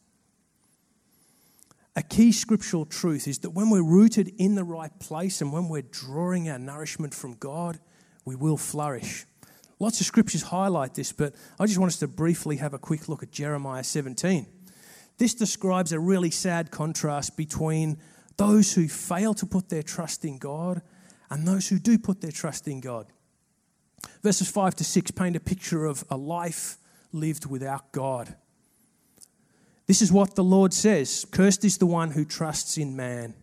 A 1.95 2.03
key 2.03 2.31
scriptural 2.31 2.85
truth 2.85 3.27
is 3.27 3.39
that 3.39 3.51
when 3.51 3.71
we're 3.71 3.81
rooted 3.81 4.31
in 4.37 4.53
the 4.53 4.63
right 4.63 4.91
place 4.99 5.41
and 5.41 5.51
when 5.51 5.67
we're 5.67 5.81
drawing 5.81 6.47
our 6.47 6.59
nourishment 6.59 7.13
from 7.13 7.33
God, 7.33 7.79
we 8.23 8.35
will 8.35 8.57
flourish. 8.57 9.25
Lots 9.79 9.99
of 9.99 10.05
scriptures 10.05 10.43
highlight 10.43 10.93
this, 10.93 11.11
but 11.11 11.33
I 11.59 11.65
just 11.65 11.79
want 11.79 11.91
us 11.91 11.99
to 11.99 12.07
briefly 12.07 12.57
have 12.57 12.73
a 12.73 12.79
quick 12.79 13.09
look 13.09 13.23
at 13.23 13.31
Jeremiah 13.31 13.83
17. 13.83 14.45
This 15.17 15.33
describes 15.33 15.91
a 15.91 15.99
really 15.99 16.29
sad 16.29 16.69
contrast 16.69 17.35
between 17.35 17.97
those 18.37 18.73
who 18.73 18.87
fail 18.87 19.33
to 19.33 19.45
put 19.45 19.69
their 19.69 19.83
trust 19.83 20.23
in 20.23 20.37
God 20.37 20.81
and 21.29 21.47
those 21.47 21.67
who 21.67 21.79
do 21.79 21.97
put 21.97 22.21
their 22.21 22.31
trust 22.31 22.67
in 22.67 22.79
God. 22.79 23.07
Verses 24.23 24.49
5 24.49 24.75
to 24.75 24.83
6 24.83 25.11
paint 25.11 25.35
a 25.35 25.39
picture 25.39 25.85
of 25.85 26.03
a 26.09 26.17
life 26.17 26.77
lived 27.11 27.45
without 27.45 27.91
God. 27.91 28.35
This 29.87 30.01
is 30.01 30.11
what 30.11 30.35
the 30.35 30.43
Lord 30.43 30.73
says 30.73 31.25
Cursed 31.31 31.65
is 31.65 31.77
the 31.77 31.85
one 31.85 32.11
who 32.11 32.25
trusts 32.25 32.77
in 32.77 32.95
man, 32.95 33.33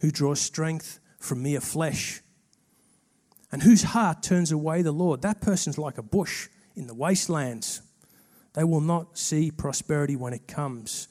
who 0.00 0.10
draws 0.10 0.40
strength 0.40 0.98
from 1.18 1.42
mere 1.42 1.60
flesh, 1.60 2.20
and 3.52 3.62
whose 3.62 3.82
heart 3.82 4.22
turns 4.22 4.52
away 4.52 4.82
the 4.82 4.92
Lord. 4.92 5.22
That 5.22 5.40
person's 5.40 5.78
like 5.78 5.98
a 5.98 6.02
bush 6.02 6.48
in 6.76 6.86
the 6.86 6.94
wastelands. 6.94 7.82
They 8.54 8.64
will 8.64 8.80
not 8.80 9.16
see 9.16 9.50
prosperity 9.50 10.16
when 10.16 10.32
it 10.32 10.48
comes. 10.48 11.08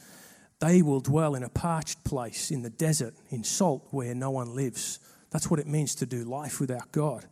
They 0.59 0.81
will 0.81 0.99
dwell 0.99 1.35
in 1.35 1.43
a 1.43 1.49
parched 1.49 2.03
place, 2.03 2.51
in 2.51 2.61
the 2.61 2.69
desert, 2.69 3.13
in 3.29 3.43
salt 3.43 3.87
where 3.91 4.13
no 4.13 4.31
one 4.31 4.55
lives. 4.55 4.99
That's 5.31 5.49
what 5.49 5.59
it 5.59 5.67
means 5.67 5.95
to 5.95 6.05
do 6.05 6.23
life 6.23 6.59
without 6.59 6.91
God. 6.91 7.25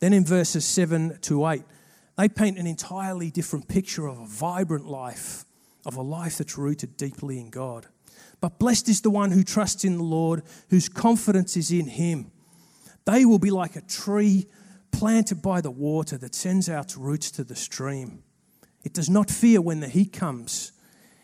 Then 0.00 0.12
in 0.12 0.24
verses 0.24 0.64
7 0.64 1.18
to 1.22 1.46
8, 1.46 1.62
they 2.18 2.28
paint 2.28 2.58
an 2.58 2.66
entirely 2.66 3.30
different 3.30 3.68
picture 3.68 4.06
of 4.06 4.18
a 4.18 4.26
vibrant 4.26 4.86
life, 4.86 5.44
of 5.86 5.96
a 5.96 6.02
life 6.02 6.38
that's 6.38 6.58
rooted 6.58 6.96
deeply 6.96 7.40
in 7.40 7.50
God. 7.50 7.86
But 8.40 8.58
blessed 8.58 8.88
is 8.88 9.00
the 9.00 9.10
one 9.10 9.30
who 9.30 9.44
trusts 9.44 9.84
in 9.84 9.96
the 9.96 10.02
Lord, 10.02 10.42
whose 10.68 10.88
confidence 10.88 11.56
is 11.56 11.70
in 11.70 11.86
Him. 11.86 12.32
They 13.04 13.24
will 13.24 13.38
be 13.38 13.50
like 13.50 13.76
a 13.76 13.80
tree 13.80 14.46
planted 14.90 15.40
by 15.40 15.60
the 15.60 15.70
water 15.70 16.18
that 16.18 16.34
sends 16.34 16.68
out 16.68 16.96
roots 16.96 17.30
to 17.32 17.44
the 17.44 17.56
stream. 17.56 18.22
It 18.84 18.92
does 18.92 19.08
not 19.08 19.30
fear 19.30 19.60
when 19.60 19.80
the 19.80 19.88
heat 19.88 20.12
comes. 20.12 20.72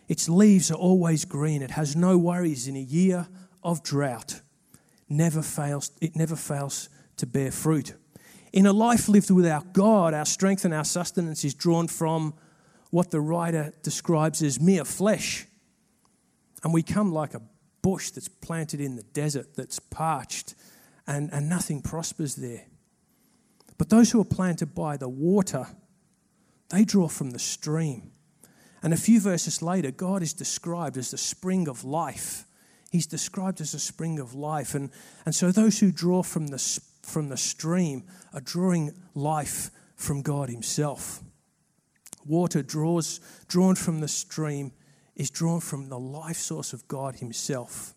Its 0.08 0.28
leaves 0.28 0.70
are 0.70 0.78
always 0.78 1.24
green. 1.24 1.62
It 1.62 1.72
has 1.72 1.94
no 1.94 2.16
worries 2.16 2.66
in 2.66 2.76
a 2.76 2.80
year 2.80 3.28
of 3.62 3.82
drought. 3.82 4.40
Never 5.08 5.42
fails, 5.42 5.90
it 6.00 6.16
never 6.16 6.36
fails 6.36 6.88
to 7.18 7.26
bear 7.26 7.50
fruit. 7.50 7.94
In 8.52 8.66
a 8.66 8.72
life 8.72 9.08
lived 9.08 9.30
without 9.30 9.74
God, 9.74 10.14
our 10.14 10.24
strength 10.24 10.64
and 10.64 10.72
our 10.72 10.84
sustenance 10.84 11.44
is 11.44 11.54
drawn 11.54 11.86
from 11.88 12.34
what 12.90 13.10
the 13.10 13.20
writer 13.20 13.74
describes 13.82 14.42
as 14.42 14.58
mere 14.58 14.84
flesh. 14.84 15.46
And 16.64 16.72
we 16.72 16.82
come 16.82 17.12
like 17.12 17.34
a 17.34 17.42
bush 17.82 18.10
that's 18.10 18.28
planted 18.28 18.80
in 18.80 18.96
the 18.96 19.02
desert, 19.02 19.54
that's 19.54 19.78
parched, 19.78 20.54
and, 21.06 21.30
and 21.32 21.48
nothing 21.48 21.82
prospers 21.82 22.36
there. 22.36 22.64
But 23.76 23.90
those 23.90 24.10
who 24.10 24.20
are 24.20 24.24
planted 24.24 24.74
by 24.74 24.96
the 24.96 25.08
water, 25.08 25.66
they 26.70 26.84
draw 26.84 27.08
from 27.08 27.30
the 27.30 27.38
stream. 27.38 28.10
And 28.82 28.92
a 28.92 28.96
few 28.96 29.20
verses 29.20 29.62
later, 29.62 29.90
God 29.90 30.22
is 30.22 30.32
described 30.32 30.96
as 30.96 31.10
the 31.10 31.18
spring 31.18 31.68
of 31.68 31.84
life. 31.84 32.44
He's 32.90 33.06
described 33.06 33.60
as 33.60 33.74
a 33.74 33.78
spring 33.78 34.18
of 34.18 34.34
life. 34.34 34.74
And, 34.74 34.90
and 35.26 35.34
so 35.34 35.50
those 35.50 35.80
who 35.80 35.92
draw 35.92 36.22
from 36.22 36.46
the, 36.48 36.80
from 37.02 37.28
the 37.28 37.36
stream 37.36 38.04
are 38.32 38.40
drawing 38.40 38.92
life 39.14 39.70
from 39.96 40.22
God 40.22 40.48
Himself. 40.48 41.20
Water 42.24 42.62
draws, 42.62 43.20
drawn 43.48 43.74
from 43.74 44.00
the 44.00 44.08
stream 44.08 44.72
is 45.16 45.30
drawn 45.30 45.60
from 45.60 45.88
the 45.88 45.98
life 45.98 46.36
source 46.36 46.72
of 46.72 46.86
God 46.86 47.16
Himself. 47.16 47.94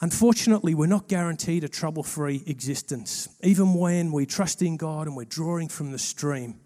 Unfortunately, 0.00 0.74
we're 0.74 0.86
not 0.86 1.08
guaranteed 1.08 1.64
a 1.64 1.68
trouble 1.68 2.02
free 2.02 2.42
existence. 2.46 3.28
Even 3.42 3.74
when 3.74 4.12
we 4.12 4.26
trust 4.26 4.60
in 4.62 4.76
God 4.76 5.06
and 5.06 5.16
we're 5.16 5.24
drawing 5.24 5.68
from 5.68 5.92
the 5.92 5.98
stream, 5.98 6.60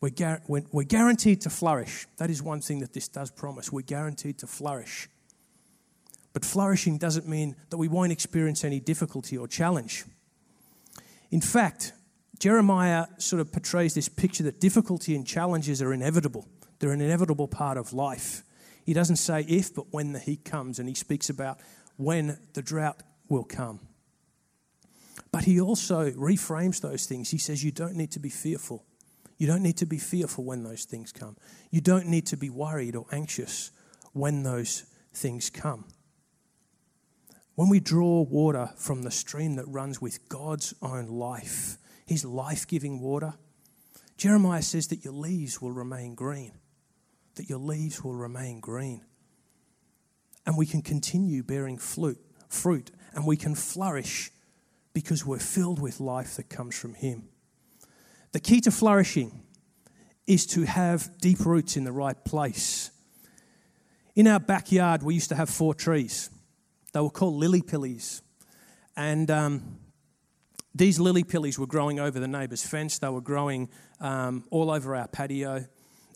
we're, 0.00 0.10
gar- 0.10 0.42
we're 0.46 0.82
guaranteed 0.82 1.40
to 1.42 1.50
flourish. 1.50 2.06
That 2.18 2.30
is 2.30 2.42
one 2.42 2.60
thing 2.60 2.80
that 2.80 2.92
this 2.92 3.08
does 3.08 3.30
promise. 3.30 3.72
We're 3.72 3.82
guaranteed 3.82 4.38
to 4.38 4.46
flourish. 4.46 5.08
But 6.32 6.44
flourishing 6.44 6.98
doesn't 6.98 7.26
mean 7.26 7.56
that 7.70 7.78
we 7.78 7.88
won't 7.88 8.12
experience 8.12 8.62
any 8.62 8.78
difficulty 8.78 9.38
or 9.38 9.48
challenge. 9.48 10.04
In 11.30 11.40
fact, 11.40 11.92
Jeremiah 12.38 13.06
sort 13.18 13.40
of 13.40 13.50
portrays 13.50 13.94
this 13.94 14.08
picture 14.08 14.42
that 14.44 14.60
difficulty 14.60 15.14
and 15.14 15.26
challenges 15.26 15.80
are 15.80 15.92
inevitable. 15.92 16.46
They're 16.78 16.92
an 16.92 17.00
inevitable 17.00 17.48
part 17.48 17.78
of 17.78 17.94
life. 17.94 18.42
He 18.84 18.92
doesn't 18.92 19.16
say 19.16 19.46
if, 19.48 19.74
but 19.74 19.86
when 19.92 20.12
the 20.12 20.18
heat 20.18 20.44
comes, 20.44 20.78
and 20.78 20.88
he 20.88 20.94
speaks 20.94 21.30
about 21.30 21.58
when 21.96 22.38
the 22.52 22.62
drought 22.62 23.02
will 23.28 23.44
come. 23.44 23.80
But 25.32 25.44
he 25.44 25.60
also 25.60 26.10
reframes 26.10 26.80
those 26.80 27.06
things. 27.06 27.30
He 27.30 27.38
says, 27.38 27.64
You 27.64 27.72
don't 27.72 27.96
need 27.96 28.12
to 28.12 28.20
be 28.20 28.28
fearful. 28.28 28.84
You 29.38 29.46
don't 29.46 29.62
need 29.62 29.76
to 29.78 29.86
be 29.86 29.98
fearful 29.98 30.44
when 30.44 30.62
those 30.62 30.84
things 30.84 31.12
come. 31.12 31.36
You 31.70 31.80
don't 31.80 32.06
need 32.06 32.26
to 32.26 32.36
be 32.36 32.50
worried 32.50 32.96
or 32.96 33.06
anxious 33.12 33.70
when 34.12 34.42
those 34.42 34.84
things 35.12 35.50
come. 35.50 35.84
When 37.54 37.68
we 37.68 37.80
draw 37.80 38.22
water 38.22 38.70
from 38.76 39.02
the 39.02 39.10
stream 39.10 39.56
that 39.56 39.66
runs 39.68 40.00
with 40.00 40.28
God's 40.28 40.74
own 40.82 41.08
life, 41.08 41.78
His 42.06 42.24
life 42.24 42.66
giving 42.66 43.00
water, 43.00 43.34
Jeremiah 44.16 44.62
says 44.62 44.88
that 44.88 45.04
your 45.04 45.14
leaves 45.14 45.60
will 45.60 45.72
remain 45.72 46.14
green. 46.14 46.52
That 47.34 47.48
your 47.48 47.58
leaves 47.58 48.02
will 48.02 48.14
remain 48.14 48.60
green. 48.60 49.04
And 50.46 50.56
we 50.56 50.66
can 50.66 50.80
continue 50.80 51.42
bearing 51.42 51.76
fruit, 51.76 52.18
fruit 52.48 52.90
and 53.14 53.26
we 53.26 53.36
can 53.36 53.54
flourish 53.54 54.30
because 54.92 55.26
we're 55.26 55.38
filled 55.38 55.80
with 55.80 56.00
life 56.00 56.36
that 56.36 56.48
comes 56.48 56.78
from 56.78 56.94
Him. 56.94 57.28
The 58.32 58.40
key 58.40 58.60
to 58.62 58.70
flourishing 58.70 59.42
is 60.26 60.46
to 60.46 60.62
have 60.62 61.18
deep 61.20 61.44
roots 61.46 61.76
in 61.76 61.84
the 61.84 61.92
right 61.92 62.22
place. 62.24 62.90
In 64.14 64.26
our 64.26 64.40
backyard, 64.40 65.02
we 65.02 65.14
used 65.14 65.28
to 65.28 65.34
have 65.36 65.48
four 65.48 65.74
trees. 65.74 66.30
They 66.92 67.00
were 67.00 67.10
called 67.10 67.34
lily 67.34 67.62
pillies. 67.62 68.22
And 68.96 69.30
um, 69.30 69.78
these 70.74 70.98
lily 70.98 71.22
pillies 71.22 71.58
were 71.58 71.66
growing 71.66 72.00
over 72.00 72.18
the 72.18 72.28
neighbour's 72.28 72.66
fence, 72.66 72.98
they 72.98 73.08
were 73.08 73.20
growing 73.20 73.68
um, 74.00 74.44
all 74.50 74.70
over 74.70 74.96
our 74.96 75.08
patio. 75.08 75.66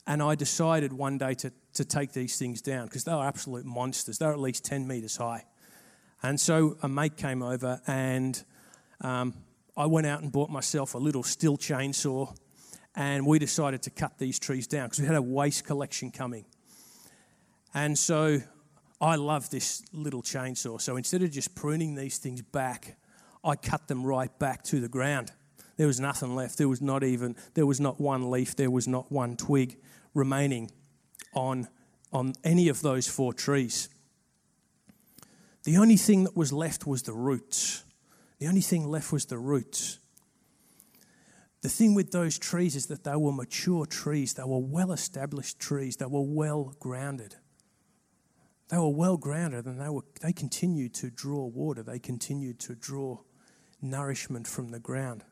And 0.07 0.23
I 0.23 0.35
decided 0.35 0.93
one 0.93 1.19
day 1.19 1.35
to, 1.35 1.53
to 1.75 1.85
take 1.85 2.13
these 2.13 2.37
things 2.37 2.61
down 2.61 2.87
because 2.87 3.05
they 3.05 3.13
were 3.13 3.25
absolute 3.25 3.65
monsters. 3.65 4.19
They 4.19 4.27
were 4.27 4.33
at 4.33 4.41
least 4.41 4.65
10 4.65 4.89
metres 4.89 5.17
high. 5.17 5.45
And 6.23 6.41
so 6.41 6.77
a 6.83 6.89
mate 6.89 7.17
came 7.17 7.43
over 7.43 7.81
and 7.87 8.43
um, 9.03 9.35
I 9.81 9.87
went 9.87 10.07
out 10.07 10.21
and 10.21 10.31
bought 10.31 10.51
myself 10.51 10.93
a 10.93 10.99
little 10.99 11.23
Stihl 11.23 11.57
chainsaw, 11.59 12.37
and 12.95 13.27
we 13.27 13.39
decided 13.39 13.81
to 13.85 13.91
cut 13.91 14.19
these 14.19 14.39
trees 14.39 14.67
down 14.67 14.89
because 14.89 15.01
we 15.01 15.07
had 15.07 15.17
a 15.17 15.23
waste 15.23 15.65
collection 15.65 16.11
coming. 16.11 16.45
And 17.73 17.99
so 17.99 18.41
I 19.01 19.17
love 19.17 19.49
this 19.49 19.83
little 19.95 20.21
chainsaw. 20.21 20.79
So 20.79 20.99
instead 20.99 21.23
of 21.23 21.31
just 21.31 21.55
pruning 21.55 21.95
these 21.95 22.19
things 22.19 22.43
back, 22.43 22.99
I 23.43 23.57
cut 23.57 23.89
them 23.89 24.05
right 24.05 24.39
back 24.39 24.65
to 24.65 24.81
the 24.81 24.89
ground. 24.89 25.33
There 25.79 25.87
was 25.87 25.99
nothing 25.99 26.37
left. 26.37 26.59
There 26.59 26.69
was 26.69 26.83
not 26.83 27.03
even 27.03 27.35
there 27.55 27.65
was 27.65 27.81
not 27.81 27.99
one 27.99 28.31
leaf. 28.31 28.55
There 28.55 28.71
was 28.71 28.87
not 28.87 29.11
one 29.11 29.35
twig 29.35 29.79
remaining 30.13 30.71
on 31.33 31.69
on 32.13 32.35
any 32.45 32.69
of 32.69 32.83
those 32.83 33.09
four 33.09 33.33
trees. 33.33 33.89
The 35.65 35.79
only 35.79 35.97
thing 35.97 36.25
that 36.25 36.37
was 36.37 36.53
left 36.53 36.87
was 36.87 37.05
the 37.05 37.15
roots. 37.15 37.85
The 38.41 38.49
only 38.49 38.63
thing 38.63 38.89
left 38.89 39.13
was 39.13 39.27
the 39.27 39.39
roots. 39.39 39.99
The 41.61 41.69
thing 41.69 41.95
with 41.95 42.11
those 42.11 42.39
trees 42.39 42.75
is 42.75 42.87
that 42.87 43.05
they 43.05 43.15
were 43.15 43.33
mature 43.33 43.85
trees, 43.85 44.33
they 44.33 44.45
were 44.45 44.59
well 44.59 44.93
established 44.93 45.61
trees, 45.61 45.97
they 45.97 46.07
were 46.07 46.25
well 46.25 46.75
grounded. 46.81 47.37
They 48.69 48.79
were 48.79 48.89
well 48.89 49.19
grounded 49.19 49.67
and 49.67 49.79
they, 49.79 49.91
were, 49.91 50.05
they 50.23 50.33
continued 50.33 50.95
to 50.95 51.11
draw 51.11 51.47
water, 51.47 51.83
they 51.83 51.99
continued 51.99 52.59
to 52.61 52.75
draw 52.75 53.19
nourishment 53.83 54.47
from 54.47 54.71
the 54.71 54.81
ground. 54.81 55.23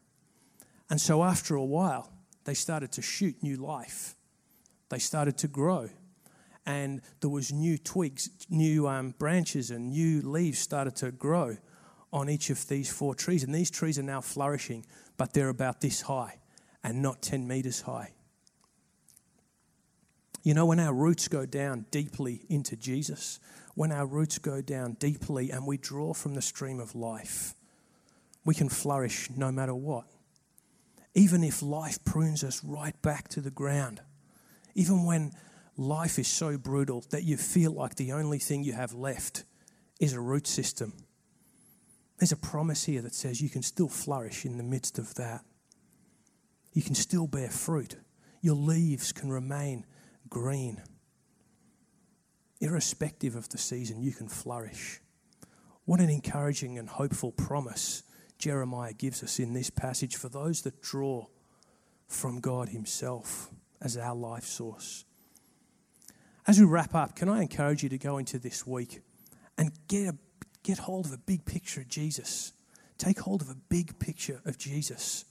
And 0.91 1.01
so 1.01 1.25
after 1.25 1.55
a 1.55 1.65
while, 1.65 2.13
they 2.45 2.55
started 2.55 2.93
to 2.93 3.03
shoot 3.03 3.43
new 3.43 3.57
life. 3.57 4.17
They 4.91 4.99
started 4.99 5.39
to 5.39 5.49
grow. 5.49 5.89
And 6.67 7.01
there 7.21 7.31
was 7.31 7.53
new 7.53 7.79
twigs, 7.79 8.29
new 8.51 8.87
um, 8.87 9.15
branches, 9.19 9.71
and 9.71 9.91
new 9.91 10.21
leaves 10.21 10.59
started 10.59 10.97
to 10.97 11.11
grow 11.11 11.57
on 12.13 12.29
each 12.29 12.51
of 12.51 12.67
these 12.69 12.91
four 12.91 13.15
trees. 13.15 13.45
And 13.45 13.55
these 13.55 13.71
trees 13.71 13.99
are 13.99 14.03
now 14.03 14.21
flourishing, 14.21 14.87
but 15.17 15.33
they're 15.33 15.49
about 15.49 15.81
this 15.81 16.03
high 16.03 16.39
and 16.83 17.03
not 17.03 17.23
10 17.23 17.47
meters 17.47 17.83
high. 17.83 18.13
You 20.43 20.55
know, 20.55 20.67
when 20.67 20.81
our 20.81 20.95
roots 20.95 21.29
go 21.29 21.45
down 21.45 21.87
deeply 21.91 22.47
into 22.49 22.77
Jesus, 22.77 23.41
when 23.75 23.93
our 23.93 24.07
roots 24.07 24.39
go 24.39 24.63
down 24.63 24.95
deeply 24.95 25.51
and 25.51 25.67
we 25.67 25.77
draw 25.77 26.15
from 26.15 26.35
the 26.35 26.43
stream 26.43 26.81
of 26.81 26.95
life, 26.95 27.55
we 28.45 28.55
can 28.55 28.69
flourish 28.69 29.29
no 29.37 29.53
matter 29.53 29.75
what. 29.75 30.05
Even 31.15 31.43
if 31.43 31.63
life 31.63 32.03
prunes 32.05 32.45
us 32.45 32.63
right 32.65 33.01
back 33.03 33.29
to 33.29 33.41
the 33.41 33.51
ground, 33.51 34.01
even 34.75 35.05
when 35.05 35.33
life 35.77 36.19
is 36.19 36.29
so 36.29 36.57
brutal 36.57 37.05
that 37.11 37.25
you 37.25 37.37
feel 37.37 37.73
like 37.73 37.97
the 37.97 38.13
only 38.13 38.39
thing 38.39 38.63
you 38.63 38.73
have 38.73 38.95
left 38.95 39.45
is 40.01 40.13
a 40.13 40.21
root 40.21 40.47
system 40.47 40.93
there's 42.19 42.33
a 42.33 42.37
promise 42.37 42.85
here 42.85 43.03
that 43.03 43.15
says 43.15 43.41
you 43.41 43.49
can 43.49 43.63
still 43.63 43.89
flourish 43.89 44.45
in 44.45 44.59
the 44.59 44.65
midst 44.65 44.99
of 44.99 45.15
that. 45.15 45.45
You 46.73 46.83
can 46.83 46.95
still 46.95 47.27
bear 47.27 47.49
fruit. 47.49 47.97
Your 48.41 48.55
leaves 48.55 49.13
can 49.13 49.31
remain 49.31 49.87
green. 50.29 50.83
Irrespective 52.61 53.37
of 53.37 53.49
the 53.49 53.59
season, 53.59 54.01
you 54.01 54.13
can 54.13 54.29
flourish. 54.29 55.01
What 55.85 56.01
an 56.01 56.11
encouraging 56.11 56.77
and 56.77 56.89
hopeful 56.89 57.33
promise 57.33 58.03
Jeremiah 58.39 58.93
gives 58.93 59.23
us 59.23 59.39
in 59.39 59.53
this 59.53 59.71
passage 59.71 60.17
for 60.17 60.29
those 60.29 60.63
that 60.63 60.83
draw 60.83 61.27
from 62.09 62.41
God 62.41 62.71
Himself 62.71 63.51
as 63.81 63.97
our 63.97 64.15
life 64.15 64.45
source. 64.45 65.05
As 66.47 66.59
we 66.59 66.65
wrap 66.65 66.95
up, 66.95 67.15
can 67.15 67.29
I 67.29 67.43
encourage 67.43 67.83
you 67.83 67.89
to 67.91 67.99
go 67.99 68.19
into 68.19 68.39
this 68.39 68.67
week 68.67 69.01
and 69.57 69.73
get, 69.89 70.09
a, 70.09 70.17
get 70.69 70.79
hold 70.81 71.07
of 71.07 71.13
a 71.13 71.19
big 71.19 71.47
picture 71.47 71.81
of 71.81 71.89
Jesus? 71.89 72.53
Take 72.99 73.21
hold 73.21 73.41
of 73.41 73.49
a 73.49 73.57
big 73.71 73.99
picture 73.99 74.43
of 74.45 74.59
Jesus. 74.59 75.25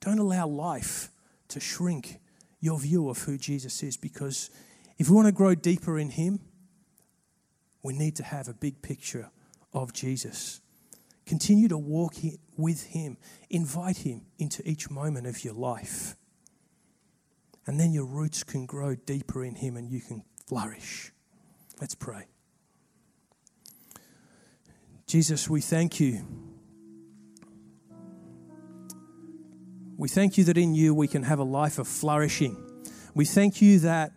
Don't 0.00 0.20
allow 0.20 0.46
life 0.46 1.10
to 1.48 1.58
shrink 1.58 2.20
your 2.60 2.78
view 2.78 3.08
of 3.08 3.18
who 3.18 3.36
Jesus 3.36 3.82
is 3.82 3.96
because 3.96 4.48
if 4.96 5.10
we 5.10 5.16
want 5.16 5.26
to 5.26 5.32
grow 5.32 5.56
deeper 5.56 5.98
in 5.98 6.10
Him, 6.10 6.38
we 7.82 7.94
need 7.94 8.14
to 8.16 8.22
have 8.22 8.46
a 8.46 8.54
big 8.54 8.80
picture 8.80 9.30
of 9.72 9.92
Jesus. 9.92 10.60
Continue 11.26 11.66
to 11.66 11.78
walk 11.78 12.14
with 12.56 12.84
Him, 12.84 13.16
invite 13.48 13.98
Him 13.98 14.22
into 14.38 14.62
each 14.68 14.88
moment 14.88 15.26
of 15.26 15.42
your 15.42 15.54
life. 15.54 16.14
And 17.66 17.80
then 17.80 17.92
your 17.92 18.06
roots 18.06 18.44
can 18.44 18.66
grow 18.66 18.94
deeper 18.94 19.44
in 19.44 19.56
Him 19.56 19.76
and 19.76 19.90
you 19.90 20.00
can 20.00 20.22
flourish. 20.46 21.10
Let's 21.80 21.96
pray. 21.96 22.26
Jesus, 25.10 25.50
we 25.50 25.60
thank 25.60 25.98
you. 25.98 26.24
We 29.96 30.08
thank 30.08 30.38
you 30.38 30.44
that 30.44 30.56
in 30.56 30.72
you 30.72 30.94
we 30.94 31.08
can 31.08 31.24
have 31.24 31.40
a 31.40 31.44
life 31.44 31.80
of 31.80 31.88
flourishing. 31.88 32.56
We 33.12 33.24
thank 33.24 33.60
you 33.60 33.80
that 33.80 34.12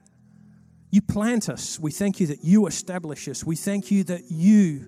you 0.91 1.01
plant 1.01 1.49
us. 1.49 1.79
We 1.79 1.89
thank 1.89 2.19
you 2.19 2.27
that 2.27 2.43
you 2.43 2.67
establish 2.67 3.27
us. 3.27 3.43
We 3.43 3.55
thank 3.55 3.89
you 3.89 4.03
that 4.03 4.29
you 4.29 4.87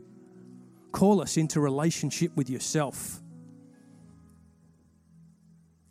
call 0.92 1.22
us 1.24 1.38
into 1.38 1.60
relationship 1.60 2.38
with 2.38 2.52
yourself. 2.52 3.20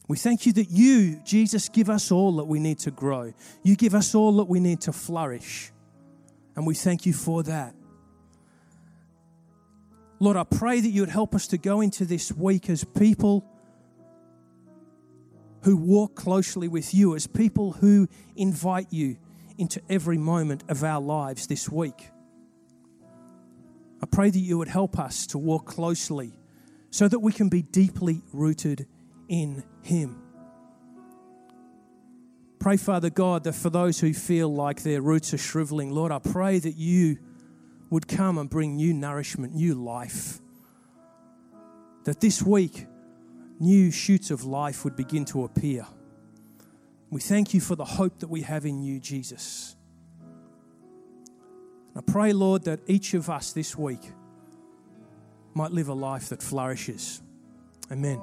We 0.06 0.16
thank 0.16 0.46
you 0.46 0.52
that 0.52 0.70
you, 0.70 1.20
Jesus, 1.24 1.68
give 1.68 1.90
us 1.90 2.12
all 2.12 2.36
that 2.36 2.44
we 2.44 2.60
need 2.60 2.78
to 2.80 2.92
grow. 2.92 3.34
You 3.64 3.74
give 3.74 3.96
us 3.96 4.14
all 4.14 4.36
that 4.36 4.44
we 4.44 4.60
need 4.60 4.80
to 4.82 4.92
flourish. 4.92 5.72
And 6.54 6.64
we 6.68 6.76
thank 6.76 7.04
you 7.04 7.14
for 7.14 7.42
that. 7.42 7.74
Lord, 10.24 10.38
I 10.38 10.44
pray 10.44 10.80
that 10.80 10.88
you 10.88 11.02
would 11.02 11.10
help 11.10 11.34
us 11.34 11.46
to 11.48 11.58
go 11.58 11.82
into 11.82 12.06
this 12.06 12.32
week 12.32 12.70
as 12.70 12.82
people 12.82 13.44
who 15.64 15.76
walk 15.76 16.14
closely 16.14 16.66
with 16.66 16.94
you, 16.94 17.14
as 17.14 17.26
people 17.26 17.72
who 17.72 18.08
invite 18.34 18.86
you 18.90 19.18
into 19.58 19.82
every 19.90 20.16
moment 20.16 20.64
of 20.70 20.82
our 20.82 21.02
lives 21.02 21.46
this 21.46 21.68
week. 21.68 22.08
I 24.02 24.06
pray 24.06 24.30
that 24.30 24.38
you 24.38 24.56
would 24.56 24.68
help 24.68 24.98
us 24.98 25.26
to 25.26 25.36
walk 25.36 25.66
closely 25.66 26.32
so 26.90 27.06
that 27.06 27.18
we 27.18 27.30
can 27.30 27.50
be 27.50 27.60
deeply 27.60 28.22
rooted 28.32 28.86
in 29.28 29.62
Him. 29.82 30.22
Pray, 32.58 32.78
Father 32.78 33.10
God, 33.10 33.44
that 33.44 33.56
for 33.56 33.68
those 33.68 34.00
who 34.00 34.14
feel 34.14 34.48
like 34.48 34.84
their 34.84 35.02
roots 35.02 35.34
are 35.34 35.38
shriveling, 35.38 35.90
Lord, 35.90 36.12
I 36.12 36.18
pray 36.18 36.60
that 36.60 36.76
you 36.76 37.18
would 37.90 38.08
come 38.08 38.38
and 38.38 38.48
bring 38.48 38.76
new 38.76 38.92
nourishment, 38.92 39.54
new 39.54 39.74
life. 39.74 40.40
That 42.04 42.20
this 42.20 42.42
week, 42.42 42.86
new 43.60 43.90
shoots 43.90 44.30
of 44.30 44.44
life 44.44 44.84
would 44.84 44.96
begin 44.96 45.24
to 45.26 45.44
appear. 45.44 45.86
We 47.10 47.20
thank 47.20 47.54
you 47.54 47.60
for 47.60 47.76
the 47.76 47.84
hope 47.84 48.18
that 48.20 48.28
we 48.28 48.42
have 48.42 48.66
in 48.66 48.82
you, 48.82 48.98
Jesus. 48.98 49.76
I 51.96 52.00
pray, 52.00 52.32
Lord, 52.32 52.64
that 52.64 52.80
each 52.86 53.14
of 53.14 53.30
us 53.30 53.52
this 53.52 53.78
week 53.78 54.12
might 55.54 55.70
live 55.70 55.88
a 55.88 55.94
life 55.94 56.30
that 56.30 56.42
flourishes. 56.42 57.22
Amen. 57.92 58.20